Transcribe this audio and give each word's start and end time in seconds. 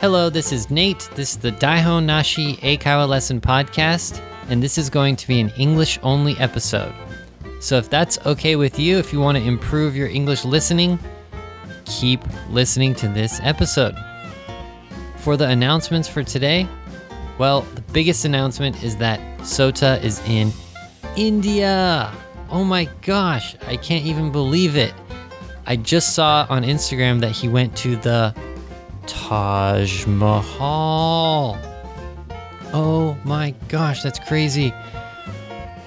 Hello, 0.00 0.30
this 0.30 0.50
is 0.50 0.70
Nate. 0.70 1.10
This 1.14 1.32
is 1.32 1.36
the 1.36 1.52
Daihon 1.52 2.06
Nashi 2.06 2.56
Eikaiwa 2.56 3.06
Lesson 3.06 3.38
Podcast, 3.38 4.18
and 4.48 4.62
this 4.62 4.78
is 4.78 4.88
going 4.88 5.14
to 5.16 5.28
be 5.28 5.40
an 5.40 5.52
English 5.58 5.98
only 6.02 6.34
episode. 6.38 6.94
So 7.60 7.76
if 7.76 7.90
that's 7.90 8.18
okay 8.24 8.56
with 8.56 8.78
you, 8.78 8.96
if 8.96 9.12
you 9.12 9.20
want 9.20 9.36
to 9.36 9.44
improve 9.44 9.94
your 9.94 10.08
English 10.08 10.46
listening, 10.46 10.98
keep 11.84 12.22
listening 12.48 12.94
to 12.94 13.08
this 13.08 13.40
episode. 13.42 13.94
For 15.18 15.36
the 15.36 15.50
announcements 15.50 16.08
for 16.08 16.22
today, 16.22 16.66
well, 17.36 17.60
the 17.74 17.82
biggest 17.82 18.24
announcement 18.24 18.82
is 18.82 18.96
that 18.96 19.20
Sota 19.40 20.02
is 20.02 20.18
in 20.26 20.50
India. 21.14 22.10
Oh 22.48 22.64
my 22.64 22.88
gosh, 23.02 23.54
I 23.66 23.76
can't 23.76 24.06
even 24.06 24.32
believe 24.32 24.78
it. 24.78 24.94
I 25.66 25.76
just 25.76 26.14
saw 26.14 26.46
on 26.48 26.62
Instagram 26.62 27.20
that 27.20 27.32
he 27.32 27.48
went 27.48 27.76
to 27.76 27.96
the 27.96 28.34
Taj 29.10 30.06
Mahal. 30.06 31.58
Oh 32.72 33.18
my 33.24 33.52
gosh, 33.68 34.02
that's 34.02 34.20
crazy. 34.20 34.72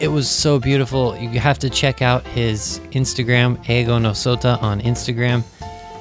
It 0.01 0.09
was 0.09 0.29
so 0.29 0.59
beautiful. 0.59 1.17
You 1.17 1.39
have 1.39 1.57
to 1.59 1.69
check 1.69 2.01
out 2.01 2.27
his 2.27 2.81
Instagram, 2.91 3.63
Eigo 3.65 4.01
no 4.01 4.11
Sota 4.11 4.61
on 4.61 4.81
Instagram. 4.81 5.43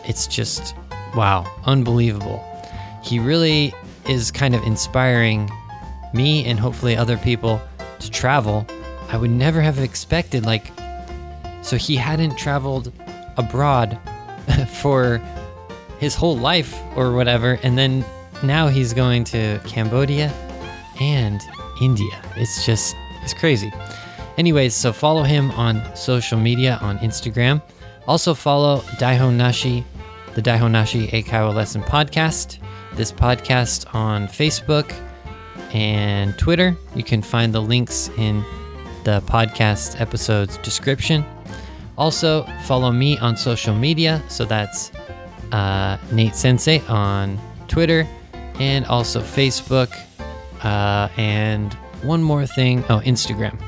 It's 0.05 0.27
just, 0.27 0.75
wow, 1.15 1.47
unbelievable. 1.65 2.45
He 3.05 3.21
really 3.21 3.73
is 4.09 4.33
kind 4.33 4.57
of 4.57 4.63
inspiring 4.65 5.49
me 6.13 6.45
and 6.45 6.59
hopefully 6.59 6.97
other 6.97 7.17
people 7.19 7.63
to 8.01 8.11
travel. 8.11 8.67
I 9.11 9.17
would 9.17 9.31
never 9.31 9.61
have 9.61 9.79
expected, 9.79 10.45
like, 10.45 10.73
so 11.63 11.77
he 11.77 11.95
hadn't 11.95 12.37
traveled 12.37 12.93
abroad 13.37 13.97
for 14.81 15.21
his 16.03 16.17
whole 16.17 16.37
life 16.37 16.77
or 16.97 17.13
whatever, 17.13 17.61
and 17.63 17.79
then 17.79 18.05
now 18.43 18.67
he's 18.67 18.93
going 18.93 19.23
to 19.23 19.61
Cambodia 19.65 20.33
and 21.01 21.41
India. 21.81 22.21
It's 22.35 22.67
just, 22.67 22.97
it's 23.23 23.33
crazy. 23.33 23.73
Anyways, 24.37 24.75
so 24.75 24.93
follow 24.93 25.23
him 25.23 25.53
on 25.53 25.81
social 25.95 26.41
media 26.41 26.81
on 26.83 26.99
Instagram. 26.99 27.63
Also 28.09 28.35
follow 28.35 28.81
Daihon 28.99 29.37
Nashi, 29.37 29.85
the 30.35 30.43
Daihon 30.43 30.73
Nashi 30.73 31.07
Eikaiwa 31.07 31.55
Lesson 31.55 31.83
Podcast, 31.83 32.59
this 32.95 33.13
podcast 33.13 33.95
on 33.95 34.27
Facebook 34.27 34.93
and 35.73 36.37
Twitter. 36.37 36.77
You 36.97 37.05
can 37.05 37.23
find 37.23 37.55
the 37.55 37.63
links 37.63 38.09
in 38.19 38.43
the 39.05 39.23
podcast 39.27 40.01
episode's 40.01 40.57
description. 40.59 41.25
Also, 41.97 42.45
follow 42.65 42.91
me 42.91 43.19
on 43.19 43.37
social 43.37 43.75
media. 43.77 44.21
So 44.29 44.45
that's 44.45 44.91
uh, 45.53 45.99
Nate 46.11 46.35
Sensei 46.35 46.81
on 46.89 47.39
Twitter 47.69 48.07
and 48.59 48.85
also 48.87 49.21
Facebook. 49.21 49.95
Uh, 50.63 51.09
and 51.17 51.75
one 52.03 52.23
more 52.23 52.47
thing 52.47 52.85
oh, 52.89 53.01
Instagram. 53.05 53.61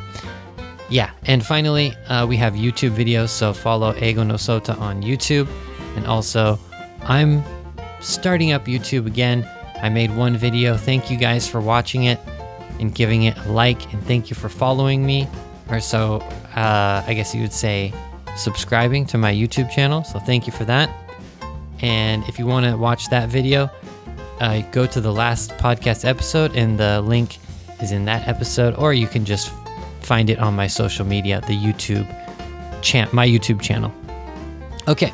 Yeah, 0.91 1.11
and 1.25 1.45
finally, 1.45 1.95
uh, 2.09 2.27
we 2.27 2.37
have 2.37 2.55
YouTube 2.55 2.95
videos. 2.95 3.31
So 3.31 3.53
follow 3.53 3.93
Eigo 3.95 4.27
no 4.27 4.35
Sota 4.35 4.79
on 4.81 5.03
YouTube. 5.03 5.49
And 5.97 6.07
also, 6.07 6.59
I'm 7.03 7.43
starting 8.01 8.53
up 8.53 8.67
YouTube 8.67 9.07
again. 9.07 9.49
I 9.83 9.89
made 9.89 10.15
one 10.15 10.37
video. 10.37 10.77
Thank 10.77 11.11
you 11.11 11.17
guys 11.17 11.49
for 11.49 11.61
watching 11.61 12.05
it 12.05 12.19
and 12.81 12.95
giving 12.95 13.25
it 13.25 13.37
a 13.39 13.53
like. 13.53 13.93
And 13.93 14.03
thank 14.05 14.31
you 14.31 14.37
for 14.37 14.49
following 14.49 15.05
me. 15.05 15.29
Or 15.71 15.81
so, 15.81 16.17
uh, 16.55 17.03
I 17.07 17.15
guess 17.15 17.35
you 17.35 17.43
would 17.43 17.53
say, 17.53 17.93
subscribing 18.37 19.07
to 19.07 19.19
my 19.19 19.33
YouTube 19.33 19.71
channel. 19.71 20.05
So 20.05 20.19
thank 20.19 20.47
you 20.47 20.53
for 20.53 20.65
that. 20.65 21.04
And 21.81 22.25
if 22.29 22.39
you 22.39 22.47
want 22.47 22.67
to 22.67 22.77
watch 22.77 23.09
that 23.11 23.29
video, 23.29 23.71
uh, 24.41 24.63
go 24.73 24.87
to 24.87 25.01
the 25.01 25.13
last 25.13 25.51
podcast 25.53 26.05
episode, 26.05 26.57
and 26.57 26.79
the 26.79 27.01
link 27.01 27.39
is 27.81 27.93
in 27.93 28.05
that 28.07 28.27
episode, 28.27 28.75
or 28.77 28.95
you 28.95 29.07
can 29.07 29.25
just 29.25 29.53
find 30.01 30.31
it 30.31 30.39
on 30.39 30.55
my 30.55 30.67
social 30.67 31.05
media, 31.05 31.41
the 31.47 31.57
YouTube 31.57 32.07
chan- 32.83 33.09
my 33.13 33.27
YouTube 33.27 33.61
channel. 33.61 33.93
Okay, 34.89 35.13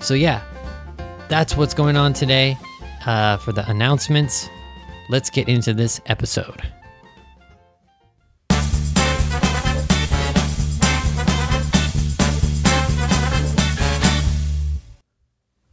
so 0.00 0.14
yeah, 0.14 0.42
that's 1.28 1.56
what's 1.56 1.74
going 1.74 1.96
on 1.96 2.12
today 2.12 2.56
uh, 3.06 3.36
for 3.38 3.52
the 3.52 3.68
announcements. 3.70 4.48
Let's 5.08 5.30
get 5.30 5.48
into 5.48 5.74
this 5.74 6.00
episode. 6.06 6.62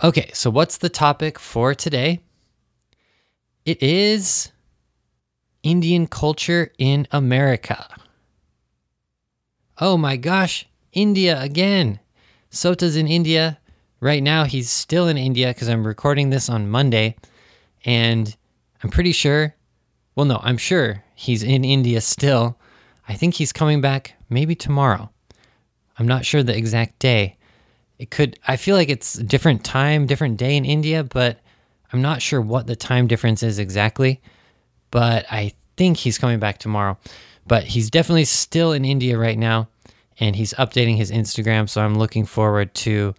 Okay, 0.04 0.32
so 0.34 0.50
what's 0.50 0.78
the 0.78 0.90
topic 0.90 1.38
for 1.38 1.76
today? 1.76 2.22
It 3.66 3.84
is 3.84 4.52
Indian 5.62 6.08
culture 6.08 6.72
in 6.80 7.08
America. 7.12 7.88
Oh 9.80 9.98
my 9.98 10.18
gosh, 10.18 10.68
India 10.92 11.40
again. 11.40 12.00
Sota's 12.50 12.96
in 12.96 13.08
India. 13.08 13.60
Right 14.00 14.24
now, 14.24 14.46
he's 14.46 14.72
still 14.72 15.08
in 15.08 15.20
India 15.20 15.50
because 15.50 15.70
I'm 15.70 15.86
recording 15.86 16.32
this 16.32 16.50
on 16.50 16.68
Monday. 16.68 17.16
And 17.86 18.36
I'm 18.84 18.90
pretty 18.90 19.12
sure, 19.12 19.54
well, 20.16 20.26
no, 20.26 20.40
I'm 20.42 20.58
sure 20.58 21.04
he's 21.14 21.44
in 21.44 21.64
India 21.64 22.02
still. 22.02 22.58
I 23.08 23.14
think 23.14 23.36
he's 23.36 23.54
coming 23.54 23.82
back 23.82 24.16
maybe 24.32 24.56
tomorrow. 24.56 25.12
I'm 26.00 26.08
not 26.08 26.26
sure 26.26 26.42
the 26.42 26.58
exact 26.58 26.98
day 26.98 27.38
it 28.02 28.10
could 28.10 28.40
i 28.48 28.58
feel 28.58 28.76
like 28.76 28.90
it's 28.90 29.16
a 29.16 29.24
different 29.24 29.64
time 29.64 30.08
different 30.08 30.38
day 30.38 30.58
in 30.58 30.66
india 30.66 31.04
but 31.04 31.40
i'm 31.94 32.02
not 32.02 32.22
sure 32.22 32.42
what 32.42 32.66
the 32.66 32.76
time 32.76 33.08
difference 33.08 33.44
is 33.44 33.60
exactly 33.60 34.20
but 34.90 35.26
i 35.32 35.54
think 35.78 35.98
he's 35.98 36.18
coming 36.18 36.40
back 36.40 36.60
tomorrow. 36.60 36.98
But 37.48 37.64
he's 37.64 37.90
definitely 37.90 38.26
still 38.26 38.72
in 38.72 38.86
india 38.86 39.18
right 39.18 39.38
now 39.38 39.68
and 40.20 40.36
he's 40.36 40.54
updating 40.54 40.98
his 40.98 41.12
instagram 41.12 41.68
so 41.68 41.82
i'm 41.82 41.96
looking 41.96 42.26
forward 42.26 42.74
to 42.86 43.16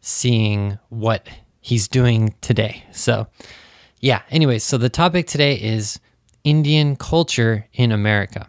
seeing 0.00 0.78
what 0.88 1.28
he's 1.60 1.86
doing 1.86 2.34
today. 2.40 2.84
So 2.92 3.28
yeah 4.00 4.22
anyways 4.30 4.64
so 4.64 4.78
the 4.78 4.90
topic 4.90 5.26
today 5.26 5.54
is 5.54 6.00
indian 6.44 6.96
culture 6.96 7.66
in 7.72 7.92
america. 7.92 8.48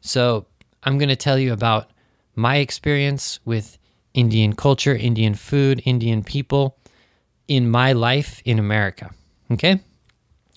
So 0.00 0.46
i'm 0.84 0.98
going 0.98 1.08
to 1.08 1.16
tell 1.16 1.38
you 1.38 1.52
about 1.52 1.90
my 2.36 2.56
experience 2.56 3.40
with 3.44 3.78
Indian 4.14 4.54
culture, 4.54 4.94
Indian 4.94 5.34
food, 5.34 5.82
Indian 5.84 6.22
people 6.22 6.76
in 7.48 7.70
my 7.70 7.92
life 7.92 8.42
in 8.44 8.58
America. 8.58 9.10
Okay? 9.50 9.80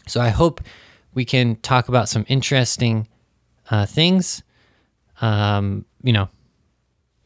So 0.07 0.21
I 0.21 0.29
hope 0.29 0.61
we 1.13 1.25
can 1.25 1.55
talk 1.57 1.87
about 1.87 2.09
some 2.09 2.25
interesting 2.27 3.07
uh, 3.71 3.85
things. 3.85 4.43
Um, 5.21 5.85
you 6.03 6.13
know, 6.13 6.29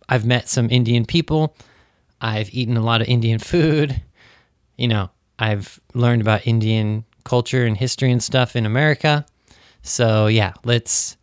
I've 0.07 0.25
met 0.25 0.47
some 0.47 0.69
Indian 0.69 1.05
people. 1.05 1.55
I've 2.21 2.53
eaten 2.53 2.77
a 2.77 2.81
lot 2.81 3.01
of 3.01 3.07
Indian 3.07 3.39
food. 3.39 4.01
You 4.77 4.87
know, 4.87 5.09
I've 5.37 5.79
learned 5.93 6.21
about 6.21 6.47
Indian 6.47 7.05
culture 7.23 7.65
and 7.65 7.77
history 7.77 8.11
and 8.11 8.23
stuff 8.23 8.55
in 8.55 8.65
America. 8.65 9.25
So 9.81 10.27
yeah, 10.27 10.53
let's 10.63 11.17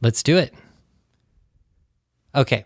let's 0.00 0.22
do 0.22 0.36
it. 0.36 0.54
Okay. 2.34 2.64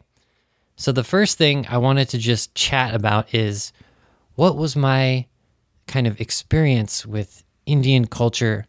So, 0.76 0.92
the 0.92 1.04
first 1.04 1.38
thing 1.38 1.66
I 1.68 1.78
wanted 1.78 2.08
to 2.10 2.18
just 2.18 2.54
chat 2.54 2.94
about 2.94 3.34
is 3.34 3.72
what 4.34 4.56
was 4.56 4.74
my 4.74 5.26
kind 5.86 6.06
of 6.06 6.20
experience 6.20 7.04
with 7.04 7.44
Indian 7.66 8.06
culture 8.06 8.66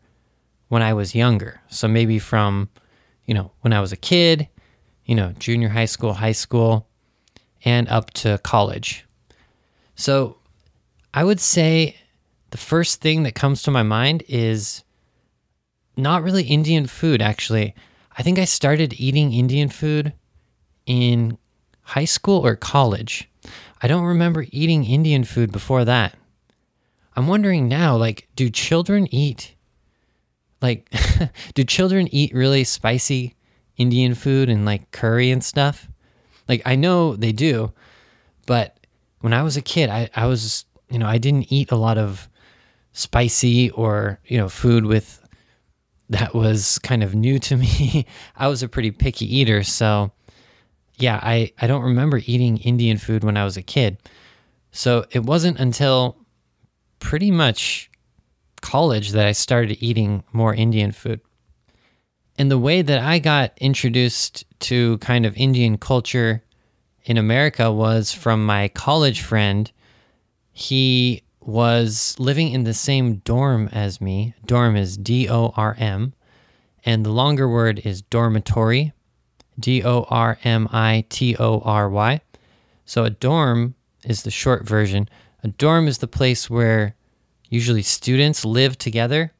when 0.67 0.81
I 0.81 0.93
was 0.93 1.15
younger. 1.15 1.61
So, 1.69 1.87
maybe 1.87 2.19
from, 2.19 2.69
you 3.25 3.33
know, 3.33 3.51
when 3.61 3.73
I 3.73 3.81
was 3.81 3.91
a 3.91 3.97
kid, 3.97 4.47
you 5.05 5.15
know, 5.15 5.33
junior 5.39 5.69
high 5.69 5.85
school, 5.85 6.13
high 6.13 6.33
school, 6.33 6.87
and 7.65 7.87
up 7.89 8.11
to 8.11 8.37
college. 8.43 9.05
So, 9.95 10.37
I 11.13 11.23
would 11.23 11.39
say 11.39 11.95
the 12.49 12.57
first 12.57 13.01
thing 13.01 13.23
that 13.23 13.35
comes 13.35 13.63
to 13.63 13.71
my 13.71 13.83
mind 13.83 14.23
is 14.27 14.83
not 15.95 16.23
really 16.23 16.43
Indian 16.43 16.87
food, 16.87 17.21
actually. 17.21 17.75
I 18.17 18.23
think 18.23 18.39
I 18.39 18.45
started 18.45 18.99
eating 18.99 19.33
Indian 19.33 19.69
food 19.69 20.13
in 20.85 21.37
high 21.83 22.05
school 22.05 22.45
or 22.45 22.55
college. 22.55 23.29
I 23.81 23.87
don't 23.87 24.03
remember 24.03 24.45
eating 24.51 24.85
Indian 24.85 25.23
food 25.23 25.51
before 25.51 25.85
that. 25.85 26.15
I'm 27.15 27.27
wondering 27.27 27.67
now, 27.67 27.95
like, 27.95 28.27
do 28.35 28.49
children 28.49 29.07
eat, 29.13 29.55
like, 30.61 30.89
do 31.53 31.63
children 31.63 32.07
eat 32.11 32.33
really 32.33 32.63
spicy 32.63 33.35
Indian 33.77 34.15
food 34.15 34.49
and 34.49 34.65
like 34.65 34.91
curry 34.91 35.29
and 35.29 35.43
stuff? 35.43 35.87
Like, 36.47 36.61
I 36.65 36.75
know 36.75 37.15
they 37.15 37.31
do, 37.31 37.71
but 38.45 38.77
when 39.19 39.33
I 39.33 39.43
was 39.43 39.57
a 39.57 39.61
kid, 39.61 39.89
I, 39.89 40.09
I 40.15 40.25
was, 40.25 40.65
you 40.89 40.99
know, 40.99 41.07
I 41.07 41.17
didn't 41.17 41.51
eat 41.51 41.71
a 41.71 41.77
lot 41.77 41.97
of 41.97 42.27
spicy 42.93 43.69
or, 43.71 44.19
you 44.25 44.37
know, 44.37 44.49
food 44.49 44.85
with 44.85 45.19
that 46.09 46.33
was 46.33 46.79
kind 46.79 47.03
of 47.03 47.15
new 47.15 47.39
to 47.39 47.57
me. 47.57 48.05
I 48.35 48.47
was 48.47 48.63
a 48.63 48.67
pretty 48.67 48.91
picky 48.91 49.37
eater. 49.37 49.63
So, 49.63 50.11
yeah, 50.97 51.19
I, 51.21 51.51
I 51.59 51.67
don't 51.67 51.83
remember 51.83 52.21
eating 52.25 52.57
Indian 52.57 52.97
food 52.97 53.23
when 53.23 53.37
I 53.37 53.43
was 53.43 53.57
a 53.57 53.63
kid. 53.63 53.97
So 54.71 55.05
it 55.11 55.23
wasn't 55.23 55.59
until 55.59 56.17
pretty 56.99 57.31
much 57.31 57.89
college 58.61 59.11
that 59.11 59.25
I 59.25 59.33
started 59.33 59.77
eating 59.83 60.23
more 60.31 60.53
Indian 60.53 60.91
food. 60.91 61.21
And 62.37 62.49
the 62.49 62.57
way 62.57 62.81
that 62.81 63.01
I 63.01 63.19
got 63.19 63.53
introduced 63.57 64.45
to 64.61 64.97
kind 64.99 65.25
of 65.25 65.37
Indian 65.37 65.77
culture 65.77 66.43
in 67.03 67.17
America 67.17 67.71
was 67.71 68.11
from 68.11 68.45
my 68.45 68.69
college 68.69 69.21
friend. 69.21 69.71
He 70.51 71.23
was 71.41 72.15
living 72.17 72.51
in 72.51 72.63
the 72.63 72.73
same 72.73 73.15
dorm 73.17 73.67
as 73.71 73.99
me. 73.99 74.33
Dorm 74.45 74.75
is 74.75 74.97
D 74.97 75.29
O 75.29 75.53
R 75.57 75.75
M, 75.77 76.13
and 76.85 77.05
the 77.05 77.11
longer 77.11 77.49
word 77.49 77.81
is 77.83 78.01
dormitory, 78.01 78.93
D 79.59 79.83
O 79.83 80.05
R 80.09 80.37
M 80.43 80.67
I 80.71 81.05
T 81.09 81.35
O 81.37 81.59
R 81.61 81.89
Y. 81.89 82.21
So 82.85 83.03
a 83.03 83.09
dorm 83.09 83.75
is 84.03 84.23
the 84.23 84.31
short 84.31 84.65
version. 84.67 85.09
A 85.43 85.47
dorm 85.47 85.87
is 85.87 85.99
the 85.99 86.07
place 86.07 86.49
where 86.49 86.95
usually 87.49 87.81
students 87.81 88.45
live 88.45 88.77
together, 88.77 89.33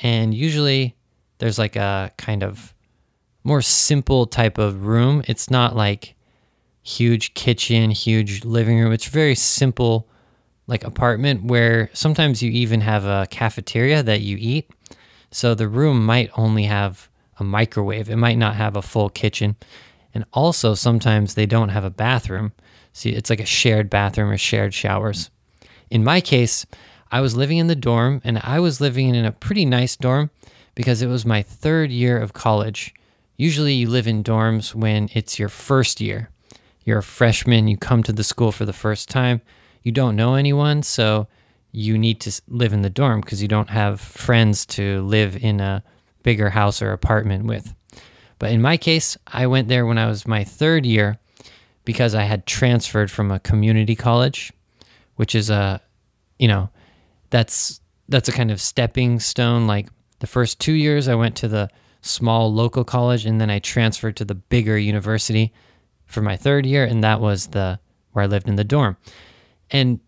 and 0.00 0.34
usually 0.34 0.96
there's 1.38 1.58
like 1.58 1.76
a 1.76 2.12
kind 2.16 2.42
of 2.42 2.74
more 3.44 3.62
simple 3.62 4.26
type 4.26 4.58
of 4.58 4.86
room. 4.86 5.22
It's 5.26 5.50
not 5.50 5.74
like 5.74 6.14
huge 6.82 7.34
kitchen, 7.34 7.90
huge 7.90 8.44
living 8.44 8.78
room. 8.78 8.92
It's 8.92 9.06
very 9.06 9.34
simple 9.34 10.08
like 10.66 10.84
apartment 10.84 11.44
where 11.44 11.90
sometimes 11.94 12.42
you 12.42 12.50
even 12.50 12.82
have 12.82 13.04
a 13.04 13.26
cafeteria 13.30 14.02
that 14.02 14.20
you 14.20 14.36
eat. 14.38 14.70
So 15.30 15.54
the 15.54 15.68
room 15.68 16.04
might 16.04 16.30
only 16.36 16.64
have 16.64 17.07
a 17.38 17.44
microwave. 17.44 18.08
It 18.08 18.16
might 18.16 18.38
not 18.38 18.56
have 18.56 18.76
a 18.76 18.82
full 18.82 19.08
kitchen. 19.08 19.56
And 20.14 20.24
also 20.32 20.74
sometimes 20.74 21.34
they 21.34 21.46
don't 21.46 21.68
have 21.68 21.84
a 21.84 21.90
bathroom. 21.90 22.52
See, 22.92 23.10
it's 23.10 23.30
like 23.30 23.40
a 23.40 23.46
shared 23.46 23.90
bathroom 23.90 24.30
or 24.30 24.38
shared 24.38 24.74
showers. 24.74 25.30
In 25.90 26.04
my 26.04 26.20
case, 26.20 26.66
I 27.10 27.20
was 27.20 27.36
living 27.36 27.58
in 27.58 27.68
the 27.68 27.76
dorm 27.76 28.20
and 28.24 28.40
I 28.42 28.60
was 28.60 28.80
living 28.80 29.14
in 29.14 29.24
a 29.24 29.32
pretty 29.32 29.64
nice 29.64 29.96
dorm 29.96 30.30
because 30.74 31.02
it 31.02 31.06
was 31.06 31.24
my 31.24 31.42
third 31.42 31.90
year 31.90 32.18
of 32.18 32.32
college. 32.32 32.94
Usually 33.36 33.74
you 33.74 33.88
live 33.88 34.06
in 34.06 34.24
dorms 34.24 34.74
when 34.74 35.08
it's 35.12 35.38
your 35.38 35.48
first 35.48 36.00
year. 36.00 36.30
You're 36.84 36.98
a 36.98 37.02
freshman, 37.02 37.68
you 37.68 37.76
come 37.76 38.02
to 38.02 38.12
the 38.12 38.24
school 38.24 38.52
for 38.52 38.64
the 38.64 38.72
first 38.72 39.08
time 39.08 39.40
you 39.88 39.92
don't 39.92 40.16
know 40.16 40.34
anyone, 40.34 40.82
so 40.82 41.28
you 41.72 41.96
need 41.96 42.20
to 42.20 42.42
live 42.48 42.74
in 42.74 42.82
the 42.82 42.90
dorm 42.90 43.22
because 43.22 43.40
you 43.40 43.48
don't 43.48 43.70
have 43.70 44.00
friends 44.00 44.66
to 44.66 45.00
live 45.00 45.36
in 45.42 45.60
a 45.60 45.82
bigger 46.22 46.50
house 46.50 46.82
or 46.82 46.92
apartment 46.92 47.44
with. 47.44 47.74
But 48.38 48.52
in 48.52 48.62
my 48.62 48.76
case, 48.76 49.16
I 49.26 49.46
went 49.46 49.68
there 49.68 49.86
when 49.86 49.98
I 49.98 50.06
was 50.06 50.26
my 50.26 50.44
third 50.44 50.86
year 50.86 51.18
because 51.84 52.14
I 52.14 52.22
had 52.22 52.46
transferred 52.46 53.10
from 53.10 53.30
a 53.30 53.40
community 53.40 53.96
college, 53.96 54.52
which 55.16 55.34
is 55.34 55.50
a, 55.50 55.80
you 56.38 56.46
know, 56.46 56.70
that's 57.30 57.80
that's 58.08 58.28
a 58.28 58.32
kind 58.32 58.50
of 58.50 58.60
stepping 58.60 59.20
stone. 59.20 59.66
Like 59.66 59.88
the 60.20 60.26
first 60.26 60.60
two 60.60 60.72
years, 60.72 61.08
I 61.08 61.14
went 61.14 61.36
to 61.36 61.48
the 61.48 61.68
small 62.00 62.52
local 62.52 62.84
college, 62.84 63.26
and 63.26 63.40
then 63.40 63.50
I 63.50 63.58
transferred 63.58 64.16
to 64.16 64.24
the 64.24 64.34
bigger 64.34 64.78
university 64.78 65.52
for 66.06 66.22
my 66.22 66.36
third 66.36 66.64
year, 66.64 66.84
and 66.84 67.02
that 67.04 67.20
was 67.20 67.48
the 67.48 67.80
where 68.12 68.24
I 68.24 68.26
lived 68.26 68.48
in 68.48 68.56
the 68.56 68.64
dorm. 68.64 68.96
And 69.70 70.00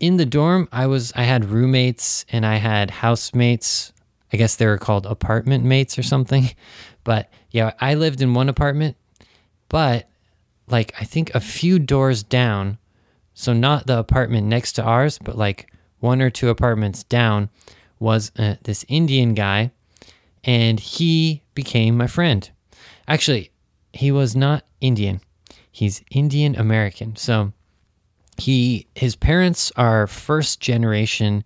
in 0.00 0.16
the 0.16 0.26
dorm, 0.26 0.68
I 0.72 0.86
was 0.86 1.12
I 1.14 1.22
had 1.22 1.46
roommates 1.46 2.24
and 2.30 2.44
I 2.44 2.56
had 2.56 2.90
housemates. 2.90 3.92
I 4.32 4.36
guess 4.36 4.56
they 4.56 4.66
were 4.66 4.78
called 4.78 5.06
apartment 5.06 5.64
mates 5.64 5.98
or 5.98 6.02
something. 6.02 6.50
But 7.04 7.30
yeah, 7.52 7.70
I 7.80 7.94
lived 7.94 8.20
in 8.20 8.34
one 8.34 8.48
apartment, 8.48 8.96
but 9.68 10.08
like 10.66 10.92
I 11.00 11.04
think 11.04 11.32
a 11.32 11.40
few 11.40 11.78
doors 11.78 12.24
down, 12.24 12.78
so 13.32 13.52
not 13.52 13.86
the 13.86 13.96
apartment 13.96 14.48
next 14.48 14.72
to 14.72 14.82
ours, 14.82 15.16
but 15.16 15.38
like 15.38 15.70
one 16.00 16.20
or 16.20 16.30
two 16.30 16.48
apartments 16.48 17.04
down 17.04 17.48
was 18.00 18.32
uh, 18.40 18.56
this 18.64 18.84
Indian 18.88 19.34
guy 19.34 19.70
and 20.46 20.78
he 20.78 21.42
became 21.54 21.96
my 21.96 22.06
friend. 22.06 22.50
Actually, 23.08 23.50
he 23.92 24.10
was 24.10 24.36
not 24.36 24.64
Indian. 24.80 25.20
He's 25.70 26.02
Indian 26.10 26.56
American. 26.56 27.16
So 27.16 27.52
he 28.38 28.86
his 28.94 29.16
parents 29.16 29.72
are 29.76 30.06
first 30.06 30.60
generation 30.60 31.44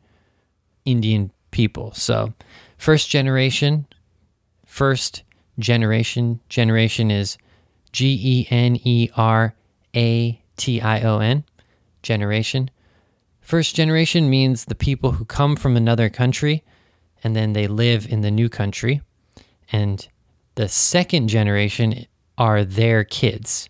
Indian 0.85 1.33
people. 1.51 1.93
So 1.95 2.35
first 2.81 3.11
generation, 3.11 3.87
first 4.65 5.23
generation, 5.59 6.41
generation 6.49 7.11
is 7.11 7.37
G 7.93 8.19
E 8.23 8.47
N 8.51 8.81
E 8.83 9.11
R 9.17 9.55
A 9.95 10.41
T 10.57 10.81
I 10.81 11.03
O 11.03 11.19
N, 11.19 11.45
generation. 12.03 12.71
First 13.43 13.77
generation 13.77 14.31
means 14.31 14.65
the 14.65 14.75
people 14.75 15.13
who 15.13 15.27
come 15.27 15.57
from 15.57 15.77
another 15.77 16.09
country 16.09 16.65
and 17.23 17.37
then 17.37 17.53
they 17.53 17.67
live 17.67 18.11
in 18.11 18.23
the 18.23 18.31
new 18.31 18.49
country. 18.49 19.03
And 19.71 20.09
the 20.55 20.69
second 20.69 21.29
generation 21.29 22.07
are 22.39 22.65
their 22.65 23.05
kids. 23.05 23.69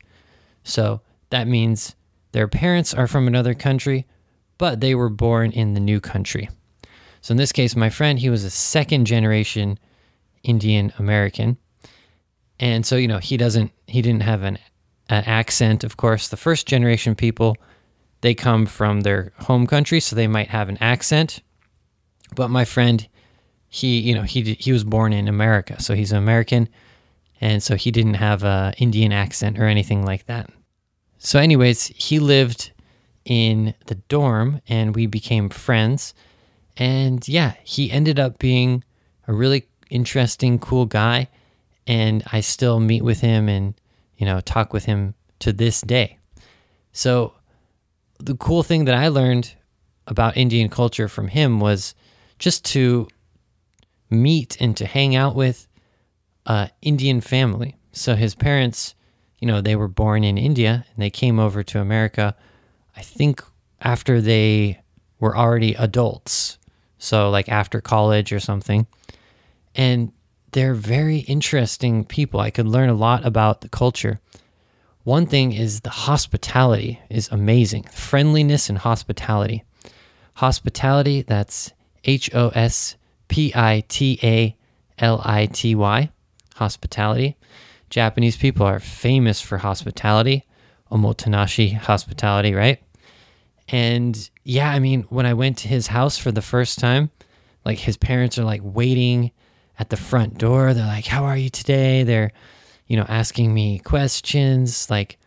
So 0.63 1.01
that 1.31 1.49
means 1.49 1.97
their 2.31 2.47
parents 2.47 2.95
are 2.95 3.09
from 3.09 3.27
another 3.27 3.55
country, 3.55 4.07
but 4.57 4.81
they 4.81 4.95
were 4.95 5.11
born 5.11 5.51
in 5.51 5.75
the 5.75 5.81
new 5.81 5.99
country. 5.99 6.49
So 7.21 7.33
in 7.33 7.39
this 7.39 7.53
case, 7.53 7.77
my 7.77 7.91
friend, 7.91 8.19
he 8.19 8.31
was 8.31 8.45
a 8.45 8.51
second 8.51 9.05
generation 9.05 9.79
Indian 10.43 10.93
American. 10.99 11.59
And 12.59 12.85
so, 12.85 12.97
you 12.97 13.09
know, 13.09 13.19
he 13.19 13.37
doesn't, 13.37 13.73
he 13.87 14.03
didn't 14.03 14.23
have 14.23 14.43
an, 14.43 14.59
an 15.09 15.25
accent. 15.25 15.85
Of 15.85 15.97
course, 15.97 16.29
the 16.29 16.37
first 16.37 16.67
generation 16.67 17.15
people, 17.15 17.57
they 18.21 18.35
come 18.35 18.67
from 18.67 19.01
their 19.01 19.33
home 19.39 19.67
country, 19.67 20.01
so 20.01 20.17
they 20.17 20.27
might 20.27 20.49
have 20.49 20.69
an 20.69 20.79
accent. 20.81 21.43
But 22.35 22.49
my 22.49 22.65
friend, 22.65 23.07
he, 23.69 24.01
you 24.01 24.15
know, 24.15 24.23
he, 24.23 24.55
he 24.55 24.73
was 24.73 24.85
born 24.85 25.13
in 25.13 25.29
America, 25.29 25.81
so 25.83 25.95
he's 25.95 26.13
an 26.13 26.19
American. 26.19 26.69
And 27.41 27.63
so 27.63 27.77
he 27.77 27.91
didn't 27.91 28.15
have 28.15 28.45
an 28.45 28.75
Indian 28.79 29.13
accent 29.13 29.59
or 29.59 29.65
anything 29.65 30.05
like 30.05 30.27
that. 30.27 30.51
So, 31.19 31.39
anyways, 31.39 31.87
he 31.87 32.19
lived 32.19 32.73
in 33.25 33.75
the 33.87 33.95
dorm 33.95 34.61
and 34.69 34.95
we 34.95 35.07
became 35.07 35.49
friends. 35.49 36.15
And 36.81 37.27
yeah, 37.29 37.55
he 37.63 37.93
ended 37.93 38.19
up 38.19 38.41
being 38.41 38.83
a 39.29 39.33
really 39.33 39.69
interesting, 39.89 40.59
cool 40.59 40.87
guy. 40.87 41.29
And 41.87 42.25
I 42.33 42.41
still 42.41 42.81
meet 42.81 43.03
with 43.05 43.21
him 43.21 43.49
and, 43.49 43.75
you 44.17 44.27
know, 44.27 44.41
talk 44.41 44.73
with 44.73 44.87
him 44.87 45.15
to 45.39 45.53
this 45.53 45.81
day. 45.81 46.19
So, 46.93 47.35
the 48.19 48.35
cool 48.35 48.65
thing 48.65 48.85
that 48.87 48.95
I 48.95 49.09
learned 49.09 49.55
about 50.09 50.37
Indian 50.37 50.69
culture 50.69 51.07
from 51.07 51.29
him 51.29 51.61
was 51.61 51.95
just 52.39 52.65
to 52.67 53.07
meet 54.11 54.61
and 54.61 54.77
to 54.77 54.87
hang 54.87 55.15
out 55.15 55.37
with 55.37 55.69
a 56.47 56.71
Indian 56.83 57.21
family. 57.21 57.77
So 57.93 58.17
his 58.17 58.35
parents 58.35 58.95
you 59.41 59.47
know, 59.47 59.61
they 59.61 59.75
were 59.75 59.89
born 59.89 60.23
in 60.23 60.39
India 60.39 60.85
and 60.93 61.03
they 61.03 61.11
came 61.11 61.41
over 61.41 61.63
to 61.63 61.81
America, 61.81 62.37
I 62.95 63.01
think 63.01 63.43
after 63.81 64.21
they 64.21 64.83
were 65.19 65.37
already 65.37 65.75
adults. 65.75 66.59
So, 67.01 67.31
like 67.31 67.49
after 67.49 67.81
college 67.81 68.33
or 68.33 68.39
something. 68.39 68.87
And 69.75 70.13
they're 70.53 70.75
very 70.75 71.19
interesting 71.19 72.05
people. 72.05 72.39
I 72.41 72.51
could 72.51 72.67
learn 72.67 72.91
a 72.91 72.95
lot 72.95 73.27
about 73.27 73.63
the 73.63 73.69
culture. 73.69 74.21
One 75.03 75.27
thing 75.27 75.53
is 75.53 75.81
the 75.81 75.91
hospitality 75.91 77.01
is 77.09 77.29
amazing. 77.33 77.85
Friendliness 77.85 78.69
and 78.69 78.79
hospitality. 78.79 79.65
Hospitality, 80.35 81.23
that's 81.23 81.73
H 82.05 82.33
O 82.35 82.51
S 82.51 82.97
P 83.29 83.53
I 83.55 83.83
T 83.89 84.19
A 84.23 84.57
L 84.99 85.23
I 85.25 85.47
T 85.47 85.75
Y. 85.75 86.11
Hospitality. 86.57 87.37
Japanese 87.89 88.37
people 88.37 88.67
are 88.67 88.79
famous 88.79 89.41
for 89.41 89.59
hospitality, 89.59 90.47
omotenashi 90.93 91.75
hospitality, 91.75 92.55
right? 92.55 92.79
And 93.69 94.31
yeah, 94.51 94.73
I 94.73 94.81
mean, 94.81 95.03
when 95.11 95.27
I 95.27 95.35
went 95.35 95.59
to 95.59 95.69
his 95.69 95.87
house 95.87 96.19
for 96.19 96.33
the 96.33 96.43
first 96.43 96.81
time, 96.81 97.11
like 97.65 97.79
his 97.79 97.97
parents 97.97 98.37
are 98.37 98.43
like 98.43 98.61
waiting 98.65 99.31
at 99.79 99.91
the 99.91 99.97
front 99.97 100.39
door. 100.39 100.75
They're 100.75 100.85
like, 100.85 101.07
"How 101.07 101.25
are 101.25 101.37
you 101.37 101.51
today?" 101.51 102.03
They're, 102.03 102.33
you 102.89 102.97
know, 102.97 103.07
asking 103.09 103.55
me 103.55 103.79
questions, 103.79 104.91
like, 104.91 105.19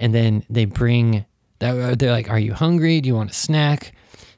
and 0.00 0.12
then 0.12 0.44
they 0.50 0.64
bring. 0.64 1.24
They're 1.60 1.94
like, 2.10 2.28
"Are 2.28 2.38
you 2.38 2.52
hungry? 2.52 3.00
Do 3.00 3.06
you 3.06 3.14
want 3.14 3.30
a 3.30 3.34
snack?" 3.34 3.92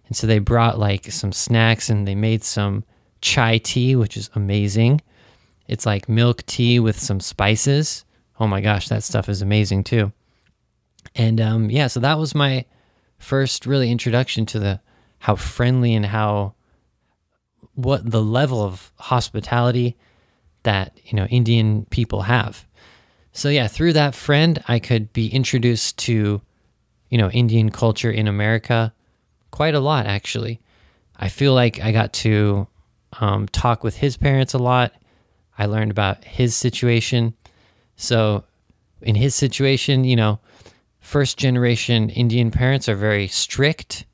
And 0.07 0.15
so 0.15 0.27
they 0.27 0.39
brought 0.39 0.79
like 0.79 1.11
some 1.11 1.33
snacks, 1.33 1.89
and 1.89 2.07
they 2.07 2.15
made 2.15 2.45
some 2.45 2.85
chai 3.23 3.57
tea, 3.57 3.97
which 3.97 4.19
is 4.19 4.29
amazing. 4.35 5.01
It's 5.67 5.87
like 5.87 6.11
milk 6.11 6.45
tea 6.45 6.79
with 6.79 7.01
some 7.01 7.21
spices. 7.21 8.05
Oh 8.39 8.47
my 8.47 8.61
gosh, 8.61 8.89
that 8.89 9.03
stuff 9.03 9.31
is 9.31 9.41
amazing 9.41 9.85
too. 9.85 10.13
And 11.15 11.41
um, 11.41 11.71
yeah, 11.71 11.87
so 11.87 12.01
that 12.01 12.19
was 12.19 12.35
my 12.35 12.67
first 13.19 13.67
really 13.67 13.91
introduction 13.91 14.47
to 14.47 14.59
the 14.59 14.81
how 15.19 15.35
friendly 15.35 15.95
and 15.95 16.07
how 16.07 16.55
what 17.75 18.11
the 18.11 18.23
level 18.23 18.63
of 18.63 18.93
hospitality 18.99 19.97
that 20.63 20.99
you 21.05 21.17
know 21.17 21.27
Indian 21.27 21.87
people 21.91 22.23
have. 22.23 22.67
So 23.33 23.49
yeah, 23.49 23.67
through 23.67 23.93
that 23.95 24.15
friend, 24.15 24.63
I 24.67 24.79
could 24.79 25.13
be 25.13 25.29
introduced 25.29 25.99
to 25.99 26.41
you 27.11 27.19
know 27.19 27.31
Indian 27.31 27.71
culture 27.71 28.11
in 28.11 28.29
America 28.29 28.93
quite 29.51 29.75
a 29.75 29.81
lot 29.81 30.07
actually. 30.07 30.61
I 31.17 31.29
feel 31.29 31.55
like 31.55 31.81
I 31.81 31.93
got 31.93 32.13
to 32.15 32.67
um, 33.21 33.49
talk 33.49 33.83
with 33.83 33.97
his 33.97 34.17
parents 34.17 34.55
a 34.55 34.59
lot. 34.59 34.93
I 35.59 35.67
learned 35.67 35.91
about 35.91 36.25
his 36.25 36.55
situation. 36.55 37.35
So, 37.97 38.45
in 39.01 39.15
his 39.15 39.35
situation, 39.35 40.05
you 40.05 40.17
know, 40.17 40.41
first 41.07 41.39
generation 41.39 42.11
Indian 42.11 42.51
parents 42.51 42.89
are 42.89 42.97
very 42.97 43.29
strict, 43.29 44.05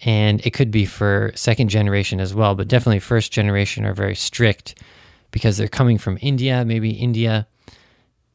and 0.00 0.44
it 0.44 0.50
could 0.50 0.70
be 0.70 0.84
for 0.84 1.30
second 1.36 1.68
generation 1.68 2.18
as 2.18 2.34
well, 2.34 2.56
but 2.56 2.66
definitely 2.66 2.98
first 2.98 3.30
generation 3.30 3.84
are 3.84 3.94
very 3.94 4.16
strict 4.16 4.82
because 5.30 5.56
they're 5.56 5.68
coming 5.68 5.96
from 5.96 6.18
India. 6.20 6.64
Maybe 6.64 6.90
India, 6.90 7.46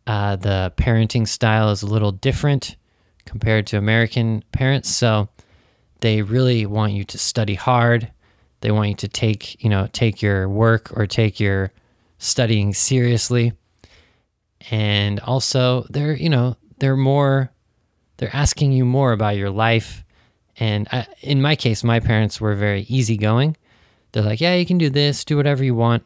uh, 0.07 0.37
the 0.37 0.73
parenting 0.77 1.27
style 1.27 1.71
is 1.71 1.83
a 1.83 1.87
little 1.87 2.13
different 2.13 2.77
compared 3.25 3.67
to 3.67 3.77
American 3.77 4.43
parents. 4.53 4.89
So, 4.89 5.27
they 5.99 6.21
really 6.21 6.65
want 6.65 6.93
you 6.93 7.03
to 7.05 7.17
study 7.17 7.55
hard. 7.55 8.11
They 8.61 8.71
want 8.71 8.89
you 8.89 8.95
to 8.95 9.07
take, 9.07 9.61
you 9.63 9.69
know, 9.69 9.87
take 9.91 10.21
your 10.21 10.49
work 10.49 10.91
or 10.97 11.05
take 11.05 11.39
your 11.39 11.71
studying 12.17 12.73
seriously. 12.73 13.53
And 14.71 15.19
also, 15.21 15.85
they're, 15.89 16.13
you 16.13 16.29
know, 16.29 16.57
they're 16.79 16.97
more 16.97 17.52
they're 18.23 18.33
asking 18.33 18.71
you 18.71 18.85
more 18.85 19.11
about 19.11 19.35
your 19.35 19.49
life. 19.49 20.01
And 20.55 20.87
I, 20.93 21.05
in 21.19 21.41
my 21.41 21.57
case, 21.57 21.83
my 21.83 21.99
parents 21.99 22.39
were 22.39 22.55
very 22.55 22.83
easygoing. 22.83 23.57
They're 24.13 24.23
like, 24.23 24.39
"Yeah, 24.39 24.55
you 24.55 24.65
can 24.65 24.77
do 24.77 24.89
this, 24.89 25.25
do 25.25 25.35
whatever 25.35 25.61
you 25.61 25.75
want." 25.75 26.03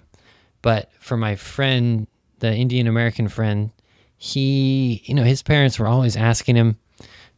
But 0.63 0.89
for 0.99 1.15
my 1.15 1.35
friend, 1.35 2.07
the 2.39 2.51
Indian 2.51 2.87
American 2.87 3.27
friend, 3.27 3.69
he, 4.17 5.03
you 5.05 5.13
know, 5.13 5.21
his 5.21 5.43
parents 5.43 5.77
were 5.77 5.87
always 5.87 6.17
asking 6.17 6.55
him, 6.55 6.79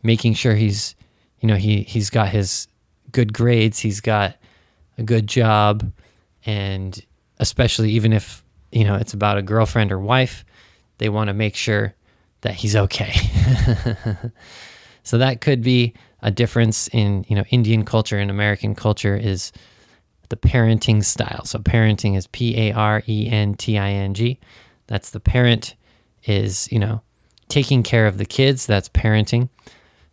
making 0.01 0.36
sure 0.36 0.55
he's 0.55 0.95
you 1.41 1.48
know 1.50 1.55
he 1.55 1.81
he's 1.81 2.09
got 2.09 2.29
his 2.29 2.69
good 3.12 3.33
grades 3.33 3.79
he's 3.79 4.00
got 4.00 4.38
a 4.98 5.03
good 5.03 5.27
job 5.27 5.91
and 6.45 7.05
especially 7.39 7.91
even 7.91 8.13
if 8.13 8.45
you 8.71 8.86
know 8.86 8.95
it's 8.95 9.13
about 9.13 9.38
a 9.38 9.41
girlfriend 9.41 9.91
or 9.91 10.00
wife 10.00 10.45
they 11.00 11.09
want 11.09 11.27
to 11.27 11.33
make 11.33 11.55
sure 11.55 11.93
that 12.41 12.55
he's 12.55 12.75
okay. 12.75 13.13
So 15.03 15.17
that 15.17 15.41
could 15.41 15.62
be 15.63 15.93
a 16.22 16.29
difference 16.29 16.88
in 16.89 17.25
you 17.27 17.36
know 17.36 17.43
indian 17.50 17.84
culture 17.84 18.19
and 18.19 18.29
american 18.29 18.75
culture 18.75 19.15
is 19.15 19.51
the 20.27 20.36
parenting 20.36 21.03
style. 21.03 21.46
So 21.46 21.58
parenting 21.58 22.15
is 22.15 22.27
p-a-r-e-n-t-i-n-g 22.27 22.69
that's 24.86 25.10
the 25.10 25.19
parent 25.19 25.75
is 26.25 26.72
you 26.72 26.77
know 26.77 27.01
taking 27.48 27.81
care 27.81 28.05
of 28.05 28.19
the 28.19 28.25
kids. 28.25 28.67
That's 28.67 28.89
parenting. 28.89 29.50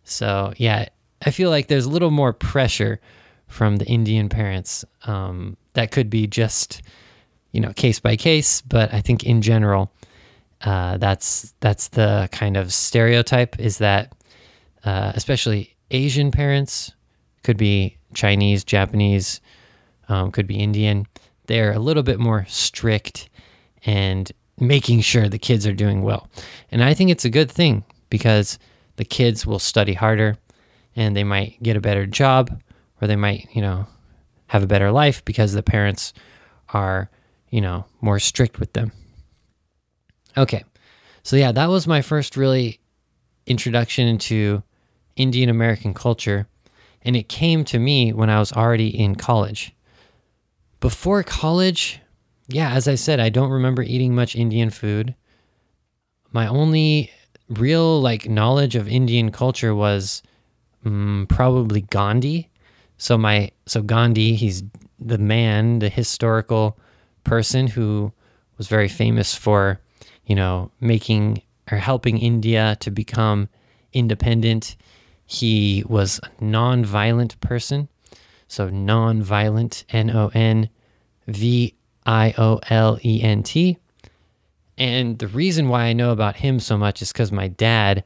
So 0.03 0.53
yeah 0.57 0.87
I 1.25 1.31
feel 1.31 1.49
like 1.51 1.67
there's 1.67 1.85
a 1.85 1.89
little 1.89 2.11
more 2.11 2.33
pressure 2.33 2.99
from 3.47 3.77
the 3.77 3.85
Indian 3.85 4.29
parents. 4.29 4.83
Um, 5.05 5.57
that 5.73 5.91
could 5.91 6.09
be 6.09 6.27
just, 6.27 6.81
you 7.51 7.61
know, 7.61 7.73
case 7.73 7.99
by 7.99 8.15
case, 8.15 8.61
but 8.61 8.93
I 8.93 9.01
think 9.01 9.23
in 9.23 9.41
general, 9.41 9.91
uh, 10.61 10.97
that's 10.97 11.53
that's 11.59 11.89
the 11.89 12.29
kind 12.31 12.57
of 12.57 12.73
stereotype. 12.73 13.59
Is 13.59 13.77
that 13.77 14.13
uh, 14.83 15.11
especially 15.15 15.75
Asian 15.91 16.31
parents 16.31 16.91
could 17.43 17.57
be 17.57 17.97
Chinese, 18.13 18.63
Japanese, 18.63 19.41
um, 20.09 20.31
could 20.31 20.47
be 20.47 20.59
Indian. 20.59 21.07
They're 21.47 21.73
a 21.73 21.79
little 21.79 22.03
bit 22.03 22.19
more 22.19 22.45
strict 22.47 23.29
and 23.85 24.31
making 24.59 25.01
sure 25.01 25.29
the 25.29 25.37
kids 25.37 25.67
are 25.67 25.73
doing 25.73 26.01
well. 26.01 26.29
And 26.71 26.83
I 26.83 26.93
think 26.93 27.09
it's 27.09 27.25
a 27.25 27.29
good 27.29 27.51
thing 27.51 27.83
because 28.09 28.57
the 28.95 29.05
kids 29.05 29.45
will 29.45 29.59
study 29.59 29.93
harder 29.93 30.37
and 30.95 31.15
they 31.15 31.23
might 31.23 31.61
get 31.61 31.77
a 31.77 31.81
better 31.81 32.05
job 32.05 32.61
or 33.01 33.07
they 33.07 33.15
might, 33.15 33.47
you 33.53 33.61
know, 33.61 33.87
have 34.47 34.63
a 34.63 34.67
better 34.67 34.91
life 34.91 35.23
because 35.25 35.53
the 35.53 35.63
parents 35.63 36.13
are, 36.69 37.09
you 37.49 37.61
know, 37.61 37.85
more 38.01 38.19
strict 38.19 38.59
with 38.59 38.73
them. 38.73 38.91
Okay. 40.37 40.63
So 41.23 41.35
yeah, 41.35 41.51
that 41.51 41.69
was 41.69 41.87
my 41.87 42.01
first 42.01 42.37
really 42.37 42.79
introduction 43.45 44.07
into 44.07 44.63
Indian 45.15 45.49
American 45.49 45.93
culture 45.93 46.47
and 47.01 47.15
it 47.15 47.29
came 47.29 47.63
to 47.65 47.79
me 47.79 48.11
when 48.13 48.29
I 48.29 48.39
was 48.39 48.51
already 48.51 48.89
in 48.89 49.15
college. 49.15 49.73
Before 50.79 51.23
college, 51.23 52.01
yeah, 52.47 52.71
as 52.71 52.87
I 52.87 52.95
said, 52.95 53.19
I 53.19 53.29
don't 53.29 53.49
remember 53.49 53.81
eating 53.81 54.13
much 54.13 54.35
Indian 54.35 54.69
food. 54.69 55.15
My 56.31 56.47
only 56.47 57.11
real 57.49 58.01
like 58.01 58.29
knowledge 58.29 58.75
of 58.75 58.87
Indian 58.87 59.31
culture 59.31 59.73
was 59.73 60.21
Mm, 60.85 61.27
probably 61.27 61.81
Gandhi. 61.81 62.49
So 62.97 63.17
my 63.17 63.51
so 63.65 63.81
Gandhi, 63.81 64.35
he's 64.35 64.63
the 64.99 65.17
man, 65.17 65.79
the 65.79 65.89
historical 65.89 66.77
person 67.23 67.67
who 67.67 68.11
was 68.57 68.67
very 68.67 68.87
famous 68.87 69.35
for, 69.35 69.79
you 70.27 70.35
know, 70.35 70.71
making 70.79 71.41
or 71.71 71.77
helping 71.77 72.17
India 72.19 72.77
to 72.81 72.91
become 72.91 73.49
independent. 73.93 74.75
He 75.25 75.83
was 75.87 76.19
a 76.23 76.43
non-violent 76.43 77.39
person. 77.41 77.89
So 78.47 78.69
non-violent, 78.69 79.83
N 79.89 80.09
O 80.11 80.29
N 80.33 80.69
V 81.27 81.73
I 82.05 82.33
O 82.37 82.59
L 82.69 82.99
E 83.03 83.21
N 83.23 83.43
T. 83.43 83.77
And 84.77 85.17
the 85.17 85.27
reason 85.27 85.69
why 85.69 85.85
I 85.85 85.93
know 85.93 86.11
about 86.11 86.35
him 86.35 86.59
so 86.59 86.77
much 86.77 87.01
is 87.01 87.11
because 87.11 87.31
my 87.31 87.47
dad 87.47 88.03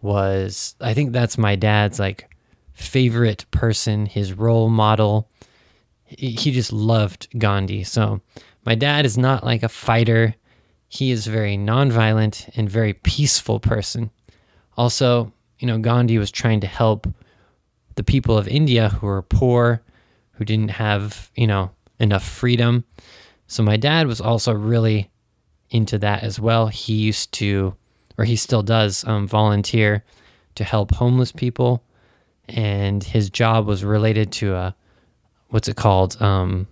was 0.00 0.74
I 0.80 0.94
think 0.94 1.12
that's 1.12 1.36
my 1.36 1.56
dad's 1.56 1.98
like 1.98 2.34
favorite 2.72 3.44
person, 3.50 4.06
his 4.06 4.32
role 4.32 4.68
model. 4.68 5.28
He 6.04 6.52
just 6.52 6.72
loved 6.72 7.28
Gandhi. 7.38 7.84
So 7.84 8.20
my 8.64 8.74
dad 8.74 9.04
is 9.04 9.16
not 9.18 9.44
like 9.44 9.62
a 9.62 9.68
fighter. 9.68 10.34
He 10.92 11.10
is 11.10 11.26
a 11.26 11.30
very 11.30 11.56
nonviolent 11.56 12.50
and 12.54 12.68
very 12.68 12.92
peaceful 12.92 13.60
person. 13.60 14.10
Also, 14.76 15.32
you 15.58 15.66
know, 15.66 15.78
Gandhi 15.78 16.18
was 16.18 16.30
trying 16.30 16.60
to 16.60 16.66
help 16.66 17.06
the 17.94 18.02
people 18.02 18.36
of 18.36 18.46
India 18.46 18.90
who 18.90 19.06
were 19.06 19.22
poor, 19.22 19.80
who 20.32 20.44
didn't 20.44 20.72
have, 20.72 21.30
you 21.34 21.46
know, 21.46 21.70
enough 21.98 22.22
freedom. 22.22 22.84
So 23.46 23.62
my 23.62 23.78
dad 23.78 24.06
was 24.06 24.20
also 24.20 24.52
really 24.52 25.10
into 25.70 25.96
that 25.96 26.24
as 26.24 26.38
well. 26.38 26.66
He 26.66 26.92
used 26.92 27.32
to 27.32 27.74
or 28.18 28.26
he 28.26 28.36
still 28.36 28.62
does 28.62 29.02
um, 29.06 29.26
volunteer 29.26 30.04
to 30.56 30.64
help 30.64 30.94
homeless 30.94 31.32
people, 31.32 31.82
and 32.50 33.02
his 33.02 33.30
job 33.30 33.66
was 33.66 33.82
related 33.82 34.30
to 34.32 34.54
a 34.54 34.76
what's 35.48 35.68
it 35.68 35.76
called? 35.76 36.20
Um, 36.20 36.68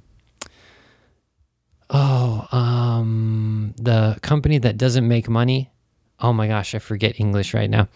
oh, 1.91 2.49
um, 2.53 3.75
the 3.77 4.19
company 4.23 4.59
that 4.59 4.79
doesn't 4.79 5.07
make 5.07 5.29
money. 5.29 5.71
Oh 6.19 6.33
my 6.33 6.49
gosh, 6.49 6.75
I 6.75 6.79
forget 6.79 7.19
English 7.21 7.55
right 7.55 7.71
now. 7.71 7.89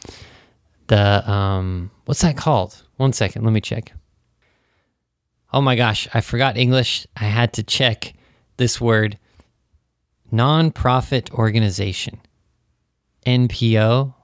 The 0.88 1.28
um, 1.30 1.90
what's 2.04 2.20
that 2.22 2.36
called? 2.36 2.82
One 2.96 3.12
second, 3.12 3.44
let 3.44 3.52
me 3.52 3.60
check. 3.60 3.92
Oh 5.52 5.60
my 5.60 5.76
gosh, 5.76 6.08
I 6.12 6.20
forgot 6.20 6.56
English. 6.56 7.06
I 7.16 7.24
had 7.24 7.52
to 7.54 7.62
check 7.62 8.14
this 8.56 8.80
word. 8.80 9.18
Non-profit 10.30 11.32
organization. 11.32 12.20
NPO. 13.24 14.14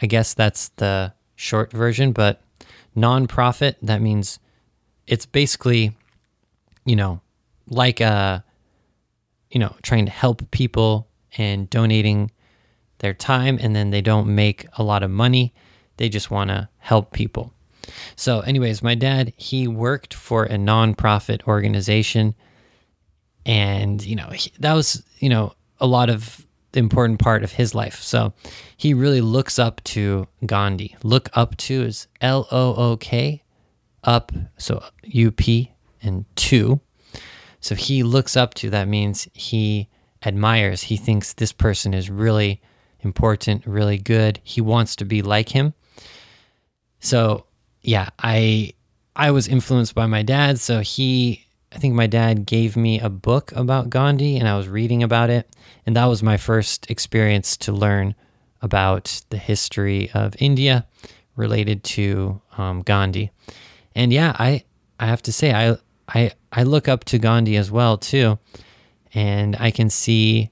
I 0.00 0.06
guess 0.06 0.34
that's 0.34 0.68
the 0.76 1.12
short 1.34 1.72
version, 1.72 2.12
but 2.12 2.40
nonprofit, 2.96 3.74
that 3.82 4.00
means 4.00 4.38
it's 5.06 5.26
basically, 5.26 5.96
you 6.84 6.94
know, 6.94 7.20
like 7.66 8.00
a, 8.00 8.44
you 9.50 9.58
know, 9.58 9.74
trying 9.82 10.06
to 10.06 10.12
help 10.12 10.50
people 10.50 11.08
and 11.36 11.68
donating 11.70 12.30
their 12.98 13.14
time, 13.14 13.58
and 13.60 13.76
then 13.76 13.90
they 13.90 14.00
don't 14.00 14.34
make 14.34 14.66
a 14.76 14.82
lot 14.82 15.02
of 15.02 15.10
money. 15.10 15.54
They 15.96 16.08
just 16.08 16.30
want 16.30 16.50
to 16.50 16.68
help 16.78 17.12
people. 17.12 17.52
So, 18.16 18.40
anyways, 18.40 18.82
my 18.82 18.94
dad, 18.94 19.32
he 19.36 19.68
worked 19.68 20.14
for 20.14 20.44
a 20.44 20.56
nonprofit 20.56 21.46
organization, 21.46 22.34
and, 23.46 24.04
you 24.04 24.16
know, 24.16 24.28
he, 24.28 24.52
that 24.58 24.74
was, 24.74 25.02
you 25.18 25.28
know, 25.28 25.54
a 25.80 25.86
lot 25.86 26.10
of 26.10 26.46
the 26.72 26.80
important 26.80 27.18
part 27.18 27.42
of 27.42 27.52
his 27.52 27.74
life. 27.74 28.02
So 28.02 28.34
he 28.76 28.92
really 28.92 29.22
looks 29.22 29.58
up 29.58 29.82
to 29.84 30.28
Gandhi. 30.44 30.96
Look 31.02 31.30
up 31.32 31.56
to 31.58 31.82
is 31.82 32.08
L 32.20 32.46
O 32.50 32.74
O 32.74 32.96
K, 32.98 33.42
up, 34.04 34.32
so 34.58 34.84
U 35.04 35.30
P 35.30 35.72
and 36.02 36.26
two. 36.36 36.80
So 37.60 37.74
he 37.74 38.02
looks 38.02 38.36
up 38.36 38.54
to, 38.54 38.70
that 38.70 38.88
means 38.88 39.28
he 39.34 39.88
admires, 40.24 40.82
he 40.82 40.96
thinks 40.96 41.32
this 41.32 41.52
person 41.52 41.94
is 41.94 42.10
really 42.10 42.60
important, 43.00 43.66
really 43.66 43.98
good. 43.98 44.40
He 44.44 44.60
wants 44.60 44.96
to 44.96 45.04
be 45.04 45.22
like 45.22 45.48
him. 45.48 45.74
So 47.00 47.46
yeah, 47.82 48.08
I 48.18 48.74
I 49.14 49.30
was 49.30 49.48
influenced 49.48 49.94
by 49.94 50.06
my 50.06 50.22
dad, 50.22 50.58
so 50.58 50.80
he 50.80 51.46
I 51.72 51.78
think 51.78 51.94
my 51.94 52.06
dad 52.06 52.46
gave 52.46 52.76
me 52.76 53.00
a 53.00 53.08
book 53.08 53.52
about 53.52 53.90
Gandhi 53.90 54.36
and 54.38 54.48
I 54.48 54.56
was 54.56 54.68
reading 54.68 55.02
about 55.02 55.30
it. 55.30 55.48
And 55.86 55.96
that 55.96 56.06
was 56.06 56.22
my 56.22 56.36
first 56.36 56.90
experience 56.90 57.56
to 57.58 57.72
learn 57.72 58.14
about 58.62 59.22
the 59.30 59.38
history 59.38 60.10
of 60.14 60.34
India 60.38 60.86
related 61.36 61.84
to 61.84 62.40
um, 62.56 62.82
Gandhi. 62.82 63.30
And 63.94 64.12
yeah, 64.12 64.34
I, 64.38 64.64
I 64.98 65.06
have 65.06 65.22
to 65.22 65.32
say, 65.32 65.52
I, 65.52 65.76
I 66.08 66.32
I 66.52 66.62
look 66.62 66.88
up 66.88 67.04
to 67.04 67.18
Gandhi 67.18 67.56
as 67.56 67.70
well 67.70 67.98
too, 67.98 68.38
and 69.14 69.56
I 69.58 69.70
can 69.70 69.90
see, 69.90 70.50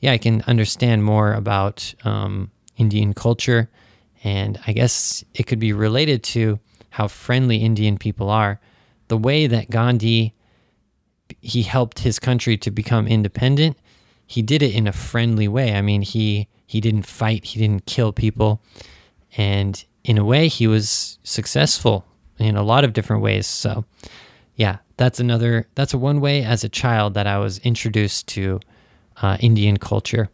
yeah, 0.00 0.12
I 0.12 0.18
can 0.18 0.42
understand 0.42 1.04
more 1.04 1.32
about 1.32 1.94
um, 2.04 2.50
Indian 2.76 3.14
culture, 3.14 3.70
and 4.24 4.58
I 4.66 4.72
guess 4.72 5.24
it 5.34 5.46
could 5.46 5.58
be 5.58 5.72
related 5.72 6.22
to 6.24 6.58
how 6.90 7.08
friendly 7.08 7.58
Indian 7.58 7.98
people 7.98 8.30
are. 8.30 8.60
The 9.08 9.18
way 9.18 9.46
that 9.46 9.70
Gandhi 9.70 10.34
he 11.40 11.62
helped 11.62 12.00
his 12.00 12.18
country 12.18 12.56
to 12.56 12.70
become 12.70 13.06
independent, 13.08 13.76
he 14.26 14.42
did 14.42 14.62
it 14.62 14.74
in 14.74 14.86
a 14.86 14.92
friendly 14.92 15.48
way. 15.48 15.74
I 15.74 15.82
mean, 15.82 16.02
he 16.02 16.48
he 16.66 16.80
didn't 16.80 17.06
fight, 17.06 17.44
he 17.44 17.60
didn't 17.60 17.86
kill 17.86 18.12
people, 18.12 18.60
and 19.36 19.84
in 20.06 20.18
a 20.18 20.24
way, 20.24 20.46
he 20.48 20.66
was 20.66 21.18
successful 21.24 22.04
in 22.38 22.56
a 22.56 22.62
lot 22.62 22.84
of 22.84 22.92
different 22.92 23.22
ways. 23.22 23.46
So, 23.46 23.84
yeah, 24.56 24.78
that's 24.96 25.20
another 25.20 25.68
that's 25.74 25.94
a 25.94 25.98
one 25.98 26.20
way 26.20 26.42
as 26.42 26.64
a 26.64 26.68
child 26.68 27.14
that 27.14 27.26
I 27.26 27.38
was 27.38 27.58
introduced 27.58 28.26
to 28.28 28.60
uh, 29.22 29.36
Indian 29.40 29.76
culture 29.76 30.30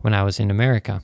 when 0.00 0.14
I 0.14 0.22
was 0.22 0.40
in 0.40 0.50
America. 0.50 1.02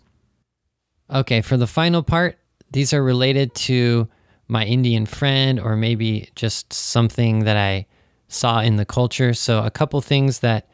Okay, 1.11 1.41
for 1.41 1.57
the 1.57 1.67
final 1.67 2.03
part, 2.03 2.39
these 2.71 2.93
are 2.93 3.03
related 3.03 3.55
to 3.55 4.09
my 4.47 4.65
Indian 4.65 5.07
friend 5.07 5.59
or 5.61 5.77
maybe 5.77 6.31
just 6.35 6.73
something 6.73 7.41
that 7.45 7.57
I 7.57 7.87
saw 8.29 8.61
in 8.61 8.77
the 8.77 8.85
culture. 8.85 9.35
So, 9.35 9.63
a 9.63 9.71
couple 9.71 10.01
things 10.01 10.41
that 10.41 10.69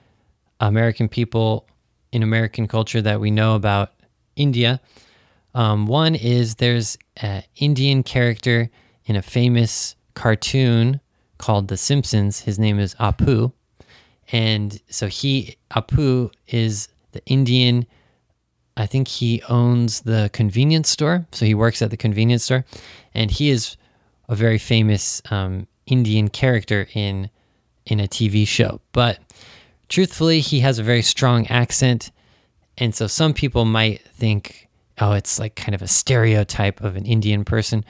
American 0.60 1.08
people 1.08 1.66
in 2.12 2.22
American 2.22 2.68
culture 2.68 3.02
that 3.02 3.20
we 3.20 3.30
know 3.30 3.54
about 3.54 3.92
India. 4.36 4.80
Um, 5.54 5.86
one 5.86 6.14
is 6.14 6.56
there's 6.56 6.96
an 7.16 7.42
Indian 7.56 8.02
character 8.02 8.70
in 9.06 9.16
a 9.16 9.22
famous 9.22 9.96
cartoon 10.14 11.00
called 11.38 11.68
The 11.68 11.76
Simpsons. 11.76 12.40
His 12.40 12.58
name 12.58 12.78
is 12.78 12.94
Apu. 12.96 13.52
And 14.32 14.80
so 14.88 15.06
he, 15.08 15.56
Apu, 15.70 16.30
is 16.48 16.88
the 17.12 17.24
Indian. 17.26 17.86
I 18.76 18.86
think 18.86 19.08
he 19.08 19.42
owns 19.48 20.00
the 20.02 20.30
convenience 20.32 20.88
store. 20.88 21.26
So 21.32 21.44
he 21.44 21.54
works 21.54 21.82
at 21.82 21.90
the 21.90 21.96
convenience 21.96 22.44
store. 22.44 22.64
And 23.14 23.30
he 23.30 23.50
is 23.50 23.76
a 24.28 24.34
very 24.34 24.58
famous 24.58 25.22
um, 25.30 25.66
Indian 25.86 26.28
character 26.28 26.88
in 26.94 27.30
in 27.86 28.00
a 28.00 28.08
TV 28.08 28.46
show. 28.46 28.80
But 28.92 29.18
truthfully, 29.88 30.40
he 30.40 30.60
has 30.60 30.78
a 30.78 30.82
very 30.82 31.02
strong 31.02 31.46
accent. 31.48 32.10
And 32.78 32.94
so 32.94 33.06
some 33.06 33.34
people 33.34 33.64
might 33.64 34.00
think, 34.02 34.68
oh, 35.00 35.12
it's 35.12 35.38
like 35.38 35.54
kind 35.54 35.74
of 35.74 35.82
a 35.82 35.88
stereotype 35.88 36.80
of 36.80 36.96
an 36.96 37.04
Indian 37.04 37.44
person. 37.44 37.84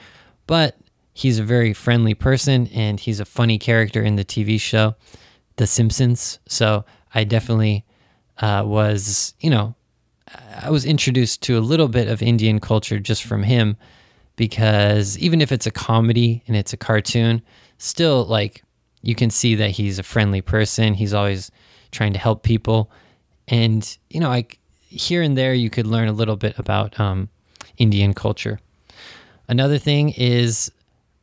But 0.47 0.75
he's 1.15 1.39
a 1.39 1.43
very 1.43 1.73
friendly 1.73 2.13
person 2.13 2.67
and 2.67 2.99
he's 2.99 3.21
a 3.21 3.25
funny 3.25 3.57
character 3.57 4.03
in 4.03 4.17
the 4.17 4.25
TV 4.25 4.59
show, 4.59 4.95
The 5.55 5.65
Simpsons. 5.65 6.39
So 6.45 6.83
I 7.13 7.23
definitely 7.23 7.85
uh, 8.39 8.63
was, 8.65 9.33
you 9.39 9.49
know, 9.49 9.73
I 10.61 10.69
was 10.69 10.85
introduced 10.85 11.41
to 11.43 11.57
a 11.57 11.61
little 11.61 11.87
bit 11.87 12.09
of 12.09 12.21
Indian 12.21 12.59
culture 12.59 12.99
just 12.99 13.23
from 13.23 13.43
him 13.43 13.77
because 14.35 15.17
even 15.17 15.39
if 15.39 15.53
it's 15.53 15.65
a 15.65 15.71
comedy 15.71 16.43
and 16.47 16.57
it's 16.57 16.73
a 16.73 16.77
cartoon, 16.77 17.41
still 17.77 18.25
like 18.25 18.61
you 19.01 19.15
can 19.15 19.29
see 19.29 19.55
that 19.55 19.71
he's 19.71 19.97
a 19.97 20.03
friendly 20.03 20.41
person. 20.41 20.95
He's 20.95 21.13
always 21.13 21.49
trying 21.91 22.11
to 22.11 22.19
help 22.19 22.43
people. 22.43 22.91
And, 23.47 23.97
you 24.09 24.19
know, 24.19 24.27
like 24.27 24.59
here 24.81 25.21
and 25.21 25.37
there, 25.37 25.53
you 25.53 25.69
could 25.69 25.87
learn 25.87 26.09
a 26.09 26.13
little 26.13 26.35
bit 26.35 26.59
about 26.59 26.99
um, 26.99 27.29
Indian 27.77 28.13
culture. 28.13 28.59
Another 29.47 29.77
thing 29.77 30.09
is 30.17 30.71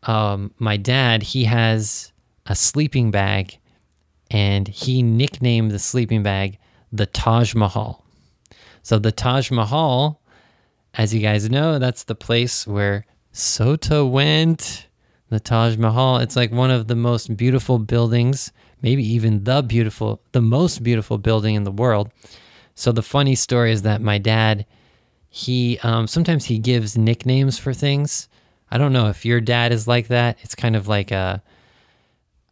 um, 0.05 0.53
my 0.59 0.77
dad, 0.77 1.23
he 1.23 1.45
has 1.45 2.13
a 2.47 2.55
sleeping 2.55 3.11
bag 3.11 3.59
and 4.31 4.67
he 4.67 5.03
nicknamed 5.03 5.71
the 5.71 5.79
sleeping 5.79 6.23
bag 6.23 6.59
the 6.93 7.07
Taj 7.07 7.55
Mahal. 7.55 8.05
So, 8.83 8.99
the 8.99 9.13
Taj 9.13 9.51
Mahal, 9.51 10.21
as 10.95 11.15
you 11.15 11.21
guys 11.21 11.49
know, 11.49 11.79
that's 11.79 12.05
the 12.05 12.15
place 12.15 12.67
where 12.67 13.07
Sota 13.33 14.09
went. 14.09 14.89
The 15.31 15.41
Taj 15.41 15.79
Mahal, 15.79 16.19
it's 16.19 16.37
like 16.37 16.53
one 16.53 16.71
of 16.71 16.89
the 16.89 16.97
most 16.97 17.37
beautiful 17.37 17.79
buildings, 17.79 18.53
maybe 18.83 19.03
even 19.03 19.45
the 19.45 19.63
beautiful, 19.63 20.21
the 20.33 20.43
most 20.43 20.83
beautiful 20.83 21.17
building 21.17 21.55
in 21.55 21.65
the 21.65 21.71
world. 21.71 22.11
So, 22.75 22.93
the 22.93 23.03
funny 23.03 23.35
story 23.35 23.73
is 23.73 23.83
that 23.83 24.03
my 24.03 24.19
dad, 24.19 24.67
he 25.31 25.79
um, 25.83 26.07
sometimes 26.07 26.45
he 26.45 26.59
gives 26.59 26.99
nicknames 26.99 27.59
for 27.59 27.73
things. 27.73 28.29
I 28.73 28.79
don't 28.79 28.95
know 28.95 29.09
if 29.09 29.27
your 29.27 29.43
dad 29.43 29.71
is 29.71 29.87
like 29.87 30.09
that. 30.09 30.39
It's 30.41 30.55
kind 30.55 30.77
of 30.77 30.89
like 30.89 31.11
a, 31.11 31.43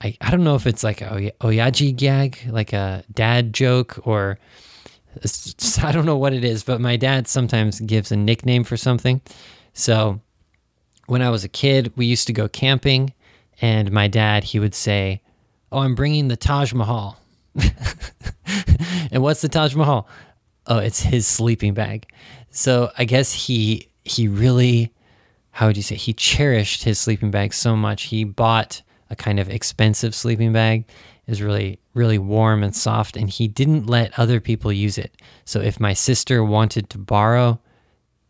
I, 0.02 0.18
I 0.20 0.30
don't 0.30 0.44
know 0.44 0.54
if 0.54 0.66
it's 0.66 0.84
like 0.84 1.00
a 1.00 1.32
oyaji 1.40 1.96
gag, 1.96 2.38
like 2.46 2.74
a 2.74 3.04
dad 3.10 3.54
joke, 3.54 4.06
or 4.06 4.38
I 5.82 5.92
don't 5.92 6.04
know 6.04 6.18
what 6.18 6.34
it 6.34 6.44
is, 6.44 6.62
but 6.62 6.78
my 6.78 6.98
dad 6.98 7.26
sometimes 7.26 7.80
gives 7.80 8.12
a 8.12 8.16
nickname 8.16 8.64
for 8.64 8.76
something. 8.76 9.22
So 9.72 10.20
when 11.06 11.22
I 11.22 11.30
was 11.30 11.42
a 11.42 11.48
kid, 11.48 11.90
we 11.96 12.04
used 12.04 12.26
to 12.26 12.34
go 12.34 12.48
camping, 12.48 13.14
and 13.62 13.90
my 13.90 14.06
dad, 14.06 14.44
he 14.44 14.58
would 14.58 14.74
say, 14.74 15.22
Oh, 15.72 15.78
I'm 15.78 15.94
bringing 15.94 16.28
the 16.28 16.36
Taj 16.36 16.74
Mahal. 16.74 17.16
and 19.10 19.22
what's 19.22 19.40
the 19.40 19.48
Taj 19.48 19.74
Mahal? 19.74 20.06
Oh, 20.66 20.78
it's 20.80 21.00
his 21.00 21.26
sleeping 21.26 21.72
bag. 21.72 22.12
So 22.50 22.90
I 22.98 23.06
guess 23.06 23.32
he 23.32 23.88
he 24.04 24.28
really 24.28 24.92
how 25.60 25.66
would 25.66 25.76
you 25.76 25.82
say 25.82 25.94
he 25.94 26.14
cherished 26.14 26.84
his 26.84 26.98
sleeping 26.98 27.30
bag 27.30 27.52
so 27.52 27.76
much 27.76 28.04
he 28.04 28.24
bought 28.24 28.80
a 29.10 29.14
kind 29.14 29.38
of 29.38 29.50
expensive 29.50 30.14
sleeping 30.14 30.54
bag. 30.54 30.86
Was 31.28 31.42
really 31.42 31.78
really 31.92 32.16
warm 32.16 32.62
and 32.62 32.74
soft 32.74 33.14
and 33.14 33.28
he 33.28 33.46
didn't 33.46 33.86
let 33.86 34.18
other 34.18 34.40
people 34.40 34.72
use 34.72 34.96
it. 34.96 35.20
So 35.44 35.60
if 35.60 35.78
my 35.78 35.92
sister 35.92 36.42
wanted 36.42 36.88
to 36.88 36.98
borrow 36.98 37.60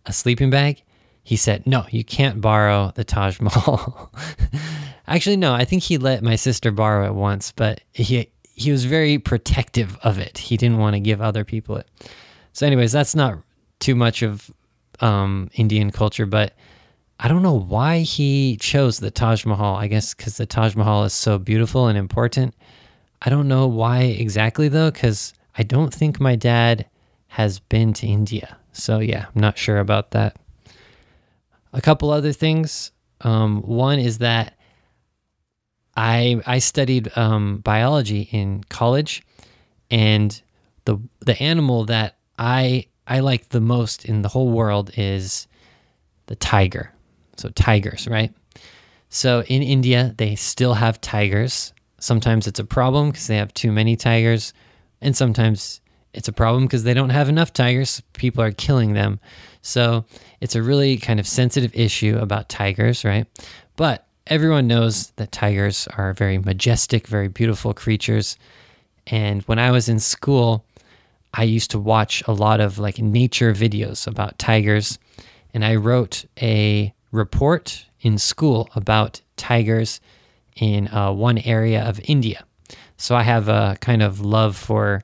a 0.06 0.12
sleeping 0.12 0.50
bag 0.50 0.82
he 1.22 1.36
said 1.36 1.68
no 1.68 1.86
you 1.90 2.02
can't 2.02 2.40
borrow 2.40 2.90
the 2.96 3.04
taj 3.04 3.38
mahal. 3.38 4.10
Actually 5.06 5.36
no 5.36 5.52
i 5.54 5.64
think 5.64 5.84
he 5.84 5.98
let 5.98 6.24
my 6.24 6.34
sister 6.34 6.72
borrow 6.72 7.06
it 7.06 7.14
once 7.14 7.52
but 7.52 7.80
he 7.92 8.28
he 8.54 8.72
was 8.72 8.84
very 8.84 9.20
protective 9.20 9.96
of 10.02 10.18
it. 10.18 10.36
He 10.36 10.56
didn't 10.56 10.78
want 10.78 10.94
to 10.94 11.00
give 11.00 11.22
other 11.22 11.44
people 11.44 11.76
it. 11.76 11.88
So 12.54 12.66
anyways 12.66 12.90
that's 12.90 13.14
not 13.14 13.38
too 13.78 13.94
much 13.94 14.22
of 14.22 14.50
um, 14.98 15.48
indian 15.54 15.92
culture 15.92 16.26
but 16.26 16.54
I 17.22 17.28
don't 17.28 17.42
know 17.42 17.58
why 17.58 17.98
he 17.98 18.56
chose 18.56 18.98
the 18.98 19.10
Taj 19.10 19.44
Mahal. 19.44 19.76
I 19.76 19.88
guess 19.88 20.14
because 20.14 20.38
the 20.38 20.46
Taj 20.46 20.74
Mahal 20.74 21.04
is 21.04 21.12
so 21.12 21.38
beautiful 21.38 21.86
and 21.86 21.98
important. 21.98 22.54
I 23.20 23.28
don't 23.28 23.46
know 23.46 23.66
why 23.66 24.04
exactly 24.04 24.68
though, 24.68 24.90
because 24.90 25.34
I 25.58 25.62
don't 25.62 25.92
think 25.92 26.18
my 26.18 26.34
dad 26.34 26.86
has 27.28 27.58
been 27.58 27.92
to 27.94 28.06
India. 28.06 28.56
So 28.72 29.00
yeah, 29.00 29.26
I'm 29.26 29.40
not 29.40 29.58
sure 29.58 29.80
about 29.80 30.12
that. 30.12 30.36
A 31.74 31.82
couple 31.82 32.10
other 32.10 32.32
things. 32.32 32.90
Um, 33.20 33.60
one 33.62 33.98
is 33.98 34.18
that 34.18 34.58
I 35.94 36.40
I 36.46 36.58
studied 36.58 37.14
um, 37.18 37.58
biology 37.58 38.30
in 38.32 38.64
college, 38.70 39.22
and 39.90 40.40
the 40.86 40.98
the 41.20 41.38
animal 41.42 41.84
that 41.84 42.16
I 42.38 42.86
I 43.06 43.20
like 43.20 43.50
the 43.50 43.60
most 43.60 44.06
in 44.06 44.22
the 44.22 44.30
whole 44.30 44.50
world 44.50 44.90
is 44.96 45.46
the 46.26 46.36
tiger. 46.36 46.94
So, 47.40 47.48
tigers, 47.48 48.06
right? 48.06 48.34
So, 49.08 49.42
in 49.44 49.62
India, 49.62 50.14
they 50.18 50.34
still 50.34 50.74
have 50.74 51.00
tigers. 51.00 51.72
Sometimes 51.98 52.46
it's 52.46 52.60
a 52.60 52.64
problem 52.64 53.10
because 53.10 53.28
they 53.28 53.38
have 53.38 53.54
too 53.54 53.72
many 53.72 53.96
tigers, 53.96 54.52
and 55.00 55.16
sometimes 55.16 55.80
it's 56.12 56.28
a 56.28 56.34
problem 56.34 56.64
because 56.64 56.84
they 56.84 56.92
don't 56.92 57.08
have 57.08 57.30
enough 57.30 57.54
tigers. 57.54 58.02
People 58.12 58.44
are 58.44 58.52
killing 58.52 58.92
them. 58.92 59.20
So, 59.62 60.04
it's 60.42 60.54
a 60.54 60.62
really 60.62 60.98
kind 60.98 61.18
of 61.18 61.26
sensitive 61.26 61.74
issue 61.74 62.18
about 62.20 62.50
tigers, 62.50 63.06
right? 63.06 63.26
But 63.76 64.06
everyone 64.26 64.66
knows 64.66 65.12
that 65.12 65.32
tigers 65.32 65.88
are 65.96 66.12
very 66.12 66.36
majestic, 66.36 67.06
very 67.06 67.28
beautiful 67.28 67.72
creatures. 67.72 68.36
And 69.06 69.40
when 69.44 69.58
I 69.58 69.70
was 69.70 69.88
in 69.88 69.98
school, 69.98 70.66
I 71.32 71.44
used 71.44 71.70
to 71.70 71.78
watch 71.78 72.22
a 72.26 72.32
lot 72.32 72.60
of 72.60 72.78
like 72.78 72.98
nature 72.98 73.54
videos 73.54 74.06
about 74.06 74.38
tigers. 74.38 74.98
And 75.54 75.64
I 75.64 75.76
wrote 75.76 76.26
a 76.38 76.92
report 77.10 77.86
in 78.00 78.18
school 78.18 78.68
about 78.74 79.20
tigers 79.36 80.00
in 80.56 80.88
uh, 80.88 81.12
one 81.12 81.38
area 81.38 81.82
of 81.82 82.00
India. 82.04 82.44
So 82.96 83.14
I 83.14 83.22
have 83.22 83.48
a 83.48 83.76
kind 83.80 84.02
of 84.02 84.20
love 84.20 84.56
for 84.56 85.02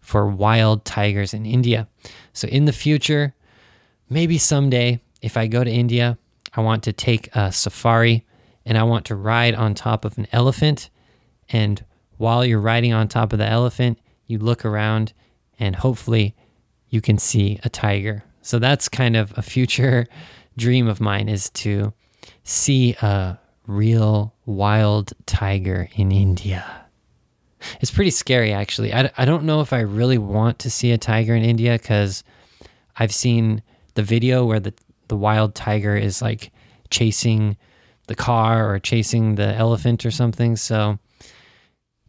for 0.00 0.26
wild 0.26 0.86
tigers 0.86 1.34
in 1.34 1.44
India. 1.44 1.86
So 2.32 2.48
in 2.48 2.64
the 2.64 2.72
future, 2.72 3.34
maybe 4.08 4.38
someday, 4.38 5.00
if 5.20 5.36
I 5.36 5.48
go 5.48 5.62
to 5.62 5.70
India, 5.70 6.16
I 6.54 6.62
want 6.62 6.82
to 6.84 6.94
take 6.94 7.28
a 7.34 7.52
safari 7.52 8.24
and 8.64 8.78
I 8.78 8.84
want 8.84 9.04
to 9.06 9.14
ride 9.14 9.54
on 9.54 9.74
top 9.74 10.06
of 10.06 10.16
an 10.16 10.26
elephant. 10.32 10.88
And 11.50 11.84
while 12.16 12.42
you're 12.42 12.60
riding 12.60 12.94
on 12.94 13.08
top 13.08 13.34
of 13.34 13.38
the 13.38 13.46
elephant, 13.46 13.98
you 14.26 14.38
look 14.38 14.64
around 14.64 15.12
and 15.58 15.76
hopefully 15.76 16.34
you 16.88 17.02
can 17.02 17.18
see 17.18 17.58
a 17.62 17.68
tiger. 17.68 18.24
So 18.40 18.58
that's 18.58 18.88
kind 18.88 19.14
of 19.14 19.36
a 19.36 19.42
future 19.42 20.06
dream 20.58 20.88
of 20.88 21.00
mine 21.00 21.28
is 21.28 21.48
to 21.50 21.94
see 22.44 22.94
a 23.00 23.38
real 23.66 24.34
wild 24.44 25.12
tiger 25.24 25.88
in 25.94 26.12
India. 26.12 26.84
It's 27.80 27.90
pretty 27.90 28.10
scary, 28.10 28.52
actually. 28.52 28.92
I, 28.92 29.10
I 29.16 29.24
don't 29.24 29.44
know 29.44 29.60
if 29.60 29.72
I 29.72 29.80
really 29.80 30.18
want 30.18 30.58
to 30.60 30.70
see 30.70 30.92
a 30.92 30.98
tiger 30.98 31.34
in 31.34 31.42
India 31.42 31.72
because 31.72 32.22
I've 32.96 33.14
seen 33.14 33.62
the 33.94 34.02
video 34.02 34.44
where 34.44 34.60
the, 34.60 34.74
the 35.08 35.16
wild 35.16 35.54
tiger 35.54 35.96
is 35.96 36.20
like 36.20 36.52
chasing 36.90 37.56
the 38.06 38.14
car 38.14 38.72
or 38.72 38.78
chasing 38.78 39.34
the 39.34 39.54
elephant 39.54 40.04
or 40.04 40.10
something. 40.10 40.56
So, 40.56 40.98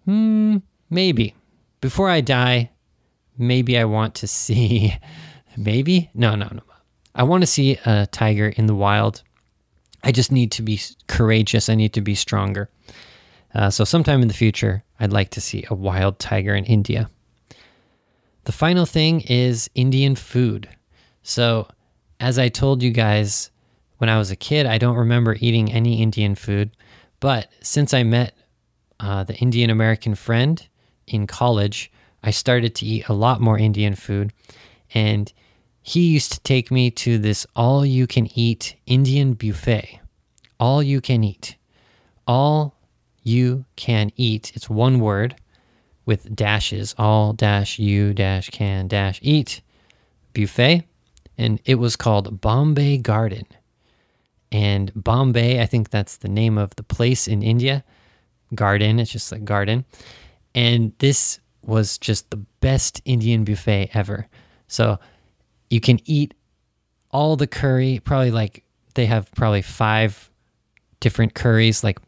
hmm, 0.06 0.58
maybe. 0.90 1.36
Before 1.82 2.10
I 2.10 2.22
die, 2.22 2.72
maybe 3.38 3.78
I 3.78 3.86
want 3.86 4.16
to 4.16 4.28
see. 4.28 4.96
Maybe? 5.58 6.10
No, 6.14 6.36
no, 6.36 6.48
no. 6.54 6.62
I 7.16 7.24
want 7.24 7.42
to 7.42 7.48
see 7.48 7.78
a 7.86 8.08
tiger 8.08 8.50
in 8.50 8.68
the 8.68 8.76
wild. 8.76 9.24
I 10.04 10.12
just 10.12 10.32
need 10.32 10.52
to 10.54 10.62
be 10.62 10.80
courageous. 11.08 11.70
I 11.70 11.76
need 11.76 11.94
to 11.94 12.02
be 12.02 12.16
stronger. 12.16 12.70
Uh, 13.54 13.70
so, 13.70 13.84
sometime 13.84 14.22
in 14.22 14.28
the 14.28 14.34
future, 14.34 14.84
I'd 15.00 15.12
like 15.12 15.32
to 15.32 15.42
see 15.42 15.66
a 15.70 15.76
wild 15.76 16.20
tiger 16.20 16.54
in 16.54 16.66
India. 16.66 17.10
The 18.44 18.52
final 18.52 18.86
thing 18.86 19.22
is 19.22 19.70
Indian 19.76 20.16
food. 20.16 20.70
So, 21.24 21.68
as 22.20 22.38
I 22.38 22.50
told 22.50 22.84
you 22.84 22.92
guys 22.92 23.52
when 23.98 24.10
I 24.10 24.18
was 24.18 24.32
a 24.32 24.36
kid, 24.36 24.66
I 24.66 24.78
don't 24.78 24.96
remember 24.96 25.36
eating 25.40 25.72
any 25.72 26.02
Indian 26.02 26.36
food. 26.36 26.72
But 27.20 27.52
since 27.62 27.94
I 27.94 28.04
met 28.04 28.34
uh, 29.00 29.24
the 29.24 29.36
Indian 29.36 29.70
American 29.70 30.16
friend 30.16 30.66
in 31.08 31.28
college, 31.28 31.92
I 32.24 32.32
started 32.32 32.76
to 32.76 32.86
eat 32.86 33.08
a 33.10 33.14
lot 33.14 33.42
more 33.42 33.58
Indian 33.58 33.96
food. 33.96 34.32
And 34.94 35.32
he 35.82 36.02
used 36.02 36.32
to 36.34 36.40
take 36.42 36.72
me 36.72 36.92
to 36.92 37.18
this 37.18 37.48
all 37.56 37.86
you 37.86 38.08
can 38.08 38.28
eat 38.38 38.76
Indian 38.86 39.34
buffet. 39.34 40.00
All 40.60 40.84
you 40.84 41.02
can 41.02 41.24
eat. 41.24 41.56
All 42.28 42.76
you 43.24 43.66
can 43.76 44.12
eat. 44.16 44.52
It's 44.56 44.70
one 44.70 45.00
word 45.00 45.36
with 46.06 46.36
dashes. 46.36 46.94
All 46.98 47.34
dash 47.34 47.80
you 47.80 48.14
dash 48.14 48.50
can 48.50 48.88
dash 48.88 49.20
eat 49.22 49.62
buffet. 50.34 50.84
And 51.38 51.62
it 51.66 51.76
was 51.76 51.96
called 51.96 52.42
Bombay 52.42 52.98
Garden. 52.98 53.46
And 54.52 54.92
Bombay, 54.96 55.62
I 55.62 55.66
think 55.66 55.90
that's 55.90 56.18
the 56.18 56.28
name 56.28 56.58
of 56.58 56.76
the 56.76 56.84
place 56.84 57.28
in 57.28 57.42
India. 57.42 57.84
Garden, 58.54 59.00
it's 59.00 59.12
just 59.12 59.32
like 59.32 59.46
garden. 59.46 59.86
And 60.54 60.92
this 60.98 61.40
was 61.62 61.98
just 61.98 62.30
the 62.32 62.44
best 62.60 63.02
Indian 63.06 63.44
buffet 63.44 63.92
ever. 63.94 64.28
So 64.68 65.00
you 65.70 65.80
can 65.80 66.00
eat 66.06 66.34
all 67.12 67.36
the 67.36 67.48
curry, 67.48 68.02
probably 68.04 68.32
like 68.32 68.64
they 68.96 69.06
have 69.06 69.32
probably 69.36 69.62
five 69.62 70.30
different 71.00 71.34
curries. 71.34 71.84
Like 71.84 72.00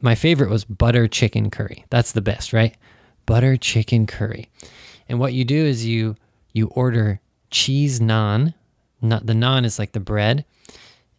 my 0.00 0.14
favorite 0.14 0.50
was 0.50 0.64
butter 0.64 1.08
chicken 1.08 1.50
curry. 1.50 1.84
That's 1.90 2.12
the 2.12 2.20
best, 2.20 2.52
right? 2.52 2.76
Butter 3.26 3.56
chicken 3.56 4.06
curry. 4.06 4.50
And 5.08 5.18
what 5.18 5.32
you 5.32 5.44
do 5.44 5.64
is 5.64 5.86
you 5.86 6.16
you 6.52 6.68
order 6.68 7.20
cheese 7.50 8.00
naan. 8.00 8.54
Not 9.00 9.26
the 9.26 9.32
naan 9.32 9.64
is 9.64 9.78
like 9.78 9.92
the 9.92 10.00
bread, 10.00 10.44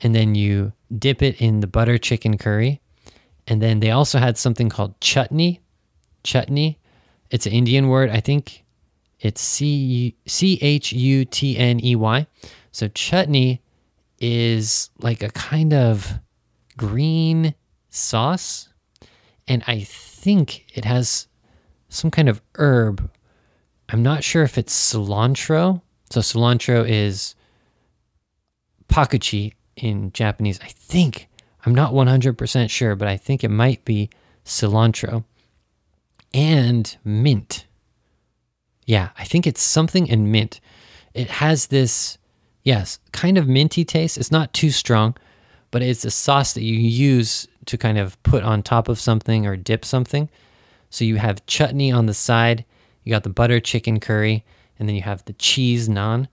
and 0.02 0.14
then 0.14 0.36
you 0.36 0.74
dip 0.98 1.22
it 1.22 1.42
in 1.42 1.62
the 1.62 1.68
butter 1.68 1.98
chicken 1.98 2.38
curry. 2.38 2.82
And 3.48 3.62
then 3.62 3.80
they 3.80 3.92
also 3.92 4.20
had 4.20 4.38
something 4.38 4.70
called 4.70 5.00
chutney. 5.02 5.62
Chutney. 6.24 6.78
It's 7.32 7.46
an 7.46 7.54
Indian 7.54 7.88
word. 7.88 8.10
I 8.10 8.20
think 8.20 8.64
it's 9.20 9.42
C 9.42 10.16
C 10.26 10.60
H 10.62 10.94
U 10.94 11.26
T 11.26 11.58
N 11.58 11.84
E 11.84 11.96
Y. 11.96 12.28
So 12.72 12.88
chutney 12.88 13.62
is 14.20 14.90
like 15.00 15.24
a 15.24 15.30
kind 15.30 15.74
of 15.74 16.20
green 16.78 17.56
sauce, 17.90 18.70
and 19.48 19.64
I 19.68 19.82
think 19.82 20.66
it 20.78 20.86
has 20.86 21.28
some 21.90 22.12
kind 22.12 22.30
of 22.30 22.42
herb. 22.56 23.10
I'm 23.90 24.04
not 24.04 24.24
sure 24.24 24.44
if 24.44 24.58
it's 24.58 24.94
cilantro. 24.94 25.82
So 26.10 26.22
cilantro 26.22 26.88
is 26.88 27.36
pakuchi 28.88 29.54
in 29.76 30.12
Japanese. 30.12 30.60
I 30.62 30.68
think 30.68 31.28
I'm 31.66 31.76
not 31.76 31.94
100% 31.94 32.70
sure, 32.70 32.96
but 32.96 33.08
I 33.08 33.18
think 33.18 33.44
it 33.44 33.50
might 33.50 33.84
be 33.86 34.10
cilantro 34.46 35.24
and 36.34 36.96
mint. 37.04 37.66
Yeah, 38.90 39.10
I 39.20 39.24
think 39.24 39.46
it's 39.46 39.62
something 39.62 40.08
in 40.08 40.32
mint. 40.32 40.60
It 41.14 41.30
has 41.30 41.68
this, 41.68 42.18
yes, 42.64 42.98
kind 43.12 43.38
of 43.38 43.48
minty 43.48 43.86
taste. 43.86 44.18
It's 44.18 44.32
not 44.32 44.52
too 44.52 44.72
strong, 44.72 45.16
but 45.70 45.84
it's 45.84 46.06
a 46.06 46.10
sauce 46.10 46.54
that 46.54 46.64
you 46.64 46.74
use 46.74 47.48
to 47.68 47.78
kind 47.78 48.00
of 48.00 48.22
put 48.24 48.42
on 48.42 48.64
top 48.64 48.88
of 48.88 49.00
something 49.00 49.46
or 49.46 49.56
dip 49.56 49.86
something. 49.86 50.28
So 50.90 51.06
you 51.06 51.18
have 51.18 51.46
chutney 51.46 51.92
on 51.92 52.08
the 52.08 52.16
side, 52.16 52.66
you 53.04 53.12
got 53.12 53.22
the 53.22 53.30
butter 53.30 53.60
chicken 53.60 54.00
curry, 54.00 54.44
and 54.80 54.90
then 54.90 54.96
you 54.96 55.04
have 55.04 55.24
the 55.26 55.34
cheese 55.34 55.88
naan. 55.88 56.28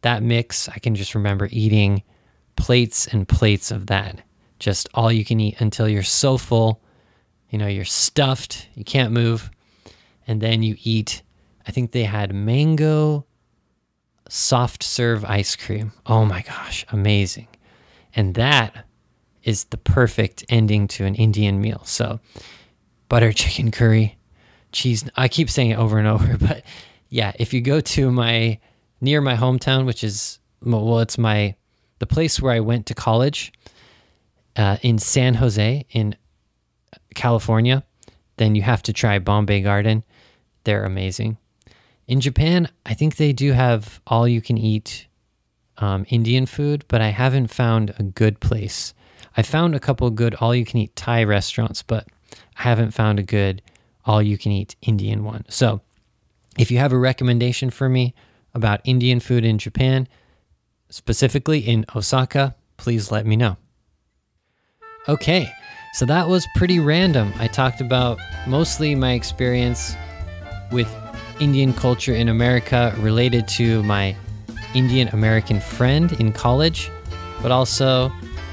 That 0.00 0.20
mix, 0.24 0.68
I 0.68 0.78
can 0.78 0.96
just 0.96 1.14
remember 1.14 1.48
eating 1.52 2.02
plates 2.56 3.06
and 3.06 3.28
plates 3.28 3.70
of 3.70 3.86
that. 3.86 4.20
Just 4.58 4.88
all 4.94 5.12
you 5.12 5.24
can 5.24 5.38
eat 5.38 5.60
until 5.60 5.88
you're 5.88 6.02
so 6.02 6.38
full, 6.38 6.82
you 7.50 7.56
know, 7.56 7.68
you're 7.68 7.84
stuffed, 7.84 8.66
you 8.74 8.82
can't 8.82 9.12
move. 9.12 9.48
And 10.26 10.40
then 10.40 10.64
you 10.64 10.74
eat 10.82 11.22
I 11.68 11.70
think 11.70 11.92
they 11.92 12.04
had 12.04 12.34
mango 12.34 13.26
soft 14.30 14.82
serve 14.82 15.22
ice 15.26 15.54
cream. 15.54 15.92
Oh 16.06 16.24
my 16.24 16.40
gosh, 16.40 16.86
amazing. 16.90 17.48
And 18.16 18.34
that 18.36 18.86
is 19.42 19.64
the 19.64 19.76
perfect 19.76 20.46
ending 20.48 20.88
to 20.88 21.04
an 21.04 21.14
Indian 21.14 21.60
meal. 21.60 21.82
So, 21.84 22.20
butter 23.10 23.32
chicken 23.32 23.70
curry, 23.70 24.16
cheese. 24.72 25.08
I 25.14 25.28
keep 25.28 25.50
saying 25.50 25.70
it 25.70 25.78
over 25.78 25.98
and 25.98 26.08
over, 26.08 26.38
but 26.40 26.64
yeah, 27.10 27.32
if 27.38 27.52
you 27.52 27.60
go 27.60 27.80
to 27.80 28.10
my 28.10 28.58
near 29.02 29.20
my 29.20 29.36
hometown, 29.36 29.84
which 29.84 30.02
is 30.02 30.38
well, 30.62 31.00
it's 31.00 31.18
my 31.18 31.54
the 31.98 32.06
place 32.06 32.40
where 32.40 32.52
I 32.52 32.60
went 32.60 32.86
to 32.86 32.94
college 32.94 33.52
uh, 34.56 34.78
in 34.80 34.98
San 34.98 35.34
Jose 35.34 35.84
in 35.90 36.16
California, 37.14 37.84
then 38.38 38.54
you 38.54 38.62
have 38.62 38.82
to 38.84 38.92
try 38.94 39.18
Bombay 39.18 39.60
Garden. 39.60 40.02
They're 40.64 40.84
amazing. 40.84 41.36
In 42.08 42.22
Japan, 42.22 42.70
I 42.86 42.94
think 42.94 43.16
they 43.16 43.34
do 43.34 43.52
have 43.52 44.00
all 44.06 44.26
you 44.26 44.40
can 44.40 44.56
eat 44.56 45.06
um, 45.76 46.06
Indian 46.08 46.46
food, 46.46 46.86
but 46.88 47.02
I 47.02 47.08
haven't 47.08 47.48
found 47.48 47.94
a 47.98 48.02
good 48.02 48.40
place. 48.40 48.94
I 49.36 49.42
found 49.42 49.74
a 49.74 49.80
couple 49.80 50.08
good 50.10 50.34
all 50.40 50.54
you 50.54 50.64
can 50.64 50.78
eat 50.78 50.96
Thai 50.96 51.22
restaurants, 51.24 51.82
but 51.82 52.08
I 52.56 52.62
haven't 52.62 52.92
found 52.92 53.18
a 53.18 53.22
good 53.22 53.60
all 54.06 54.22
you 54.22 54.38
can 54.38 54.52
eat 54.52 54.74
Indian 54.80 55.22
one. 55.22 55.44
So, 55.50 55.82
if 56.58 56.70
you 56.70 56.78
have 56.78 56.92
a 56.92 56.98
recommendation 56.98 57.68
for 57.68 57.90
me 57.90 58.14
about 58.54 58.80
Indian 58.84 59.20
food 59.20 59.44
in 59.44 59.58
Japan, 59.58 60.08
specifically 60.88 61.60
in 61.60 61.84
Osaka, 61.94 62.56
please 62.78 63.12
let 63.12 63.26
me 63.26 63.36
know. 63.36 63.58
Okay, 65.08 65.52
so 65.92 66.06
that 66.06 66.26
was 66.26 66.46
pretty 66.56 66.80
random. 66.80 67.32
I 67.38 67.48
talked 67.48 67.82
about 67.82 68.18
mostly 68.46 68.94
my 68.94 69.12
experience 69.12 69.94
with 70.72 70.88
Indian 71.40 71.72
culture 71.72 72.14
in 72.14 72.28
America 72.28 72.94
related 72.98 73.46
to 73.48 73.82
my 73.84 74.14
Indian 74.74 75.08
American 75.08 75.60
friend 75.60 76.12
in 76.20 76.32
college, 76.32 76.90
but 77.42 77.50
also 77.50 78.08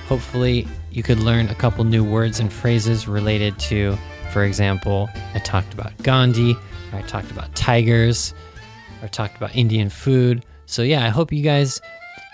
hopefully 0.08 0.68
you 0.92 1.04
could 1.04 1.20
learn 1.20 1.50
a 1.50 1.56
couple 1.56 1.84
new 1.84 2.04
words 2.04 2.40
and 2.40 2.52
phrases 2.52 3.08
related 3.08 3.58
to, 3.60 3.98
for 4.32 4.44
example, 4.44 5.10
I 5.34 5.40
talked 5.40 5.74
about 5.74 5.98
Gandhi, 6.04 6.56
I 6.94 7.02
talked 7.02 7.32
about 7.32 7.54
tigers, 7.56 8.34
or 9.02 9.08
talked 9.10 9.36
about 9.36 9.56
Indian 9.56 9.90
food. 9.90 10.46
So, 10.66 10.82
yeah, 10.82 11.06
I 11.06 11.10
hope 11.10 11.32
you 11.32 11.44
guys 11.44 11.82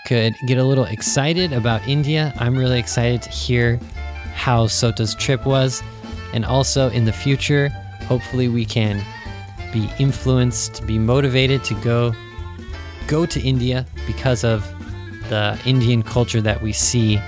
could 0.06 0.34
get 0.46 0.58
a 0.58 0.64
little 0.64 0.84
excited 0.84 1.52
about 1.52 1.86
India. 1.88 2.32
I'm 2.38 2.56
really 2.56 2.78
excited 2.78 3.22
to 3.22 3.30
hear 3.30 3.80
how 4.34 4.66
Sota's 4.66 5.14
trip 5.14 5.44
was. 5.44 5.82
And 6.32 6.44
also 6.44 6.88
in 6.90 7.04
the 7.04 7.12
future, 7.12 7.68
hopefully, 8.06 8.48
we 8.48 8.64
can 8.64 9.04
be 9.72 9.90
influenced, 9.98 10.86
be 10.86 10.98
motivated 10.98 11.64
to 11.64 11.74
go 11.82 12.14
go 13.06 13.26
to 13.26 13.40
India 13.40 13.86
because 14.06 14.44
of 14.44 14.62
the 15.28 15.58
Indian 15.64 16.02
culture 16.02 16.40
that 16.40 16.62
we 16.62 16.72
see. 16.72 17.18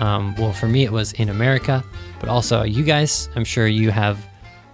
Um, 0.00 0.34
well, 0.36 0.52
for 0.52 0.66
me, 0.66 0.84
it 0.84 0.92
was 0.92 1.12
in 1.14 1.28
America, 1.28 1.84
but 2.20 2.28
also 2.28 2.62
you 2.62 2.84
guys. 2.84 3.28
I'm 3.36 3.44
sure 3.44 3.66
you 3.66 3.90
have 3.90 4.18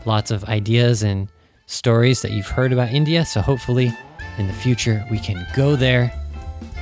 lots 0.07 0.31
of 0.31 0.45
ideas 0.45 1.03
and 1.03 1.29
stories 1.67 2.23
that 2.23 2.33
you've 2.33 2.49
heard 2.49 2.73
about 2.73 2.91
India. 2.91 3.25
So 3.25 3.41
hopefully, 3.41 3.93
in 4.39 4.47
the 4.47 4.53
future, 4.53 5.05
we 5.11 5.19
can 5.19 5.47
go 5.55 5.77
there 5.77 6.13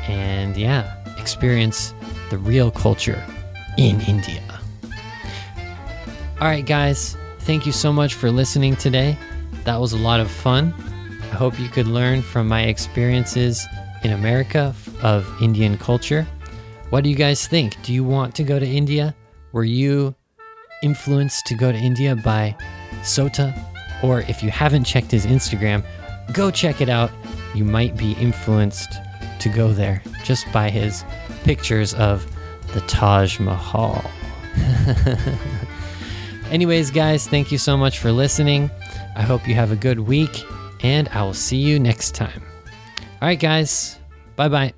and 0.07 0.57
yeah, 0.57 1.03
experience 1.19 1.95
the 2.31 2.39
real 2.39 2.71
culture 2.71 3.23
in 3.77 4.01
India. 4.03 4.43
All 6.41 6.47
right, 6.47 6.65
guys, 6.65 7.17
thank 7.41 7.67
you 7.67 7.73
so 7.73 7.93
much 7.93 8.15
for 8.15 8.31
listening 8.31 8.77
today. 8.77 9.19
That 9.69 9.83
was 9.83 9.93
a 9.93 9.99
lot 9.99 10.19
of 10.19 10.31
fun. 10.31 10.73
I 11.21 11.35
hope 11.35 11.61
you 11.61 11.69
could 11.69 11.87
learn 11.87 12.23
from 12.23 12.49
my 12.49 12.63
experiences 12.63 13.67
in 14.03 14.13
America 14.13 14.75
of 15.03 15.31
Indian 15.43 15.77
culture. 15.77 16.27
What 16.89 17.05
do 17.05 17.11
you 17.11 17.15
guys 17.15 17.47
think? 17.47 17.77
Do 17.83 17.93
you 17.93 18.03
want 18.03 18.35
to 18.37 18.45
go 18.45 18.59
to 18.59 18.67
India? 18.67 19.15
Were 19.53 19.65
you 19.65 20.15
influenced 20.83 21.45
to 21.49 21.55
go 21.55 21.71
to 21.71 21.77
India 21.77 22.17
by 22.17 22.57
Sota, 23.03 23.53
or 24.03 24.23
if 24.23 24.43
you 24.43 24.49
haven't 24.49 24.85
checked 24.85 25.11
his 25.11 25.27
Instagram, 25.27 25.85
go 26.33 26.51
check 26.51 26.81
it 26.81 26.89
out. 26.89 27.11
You 27.55 27.67
might 27.67 27.95
be 27.95 28.13
influenced 28.13 28.91
to 29.39 29.51
go 29.51 29.75
there 29.75 30.03
just 30.25 30.51
by 30.51 30.71
his 30.71 31.05
pictures 31.45 31.93
of 31.93 32.27
the 32.73 32.81
Taj 32.87 33.39
Mahal. 33.39 34.03
Anyways, 36.51 36.91
guys, 36.91 37.29
thank 37.29 37.53
you 37.53 37.59
so 37.59 37.77
much 37.77 37.99
for 37.99 38.11
listening. 38.11 38.71
I 39.19 39.23
hope 39.23 39.49
you 39.49 39.55
have 39.57 39.73
a 39.73 39.77
good 39.77 39.99
week, 39.99 40.47
and 40.83 41.09
I 41.09 41.23
will 41.25 41.35
see 41.35 41.57
you 41.57 41.81
next 41.81 42.15
time. 42.15 42.41
All 43.21 43.29
right, 43.29 43.39
guys, 43.39 43.99
bye 44.37 44.49
bye. 44.49 44.73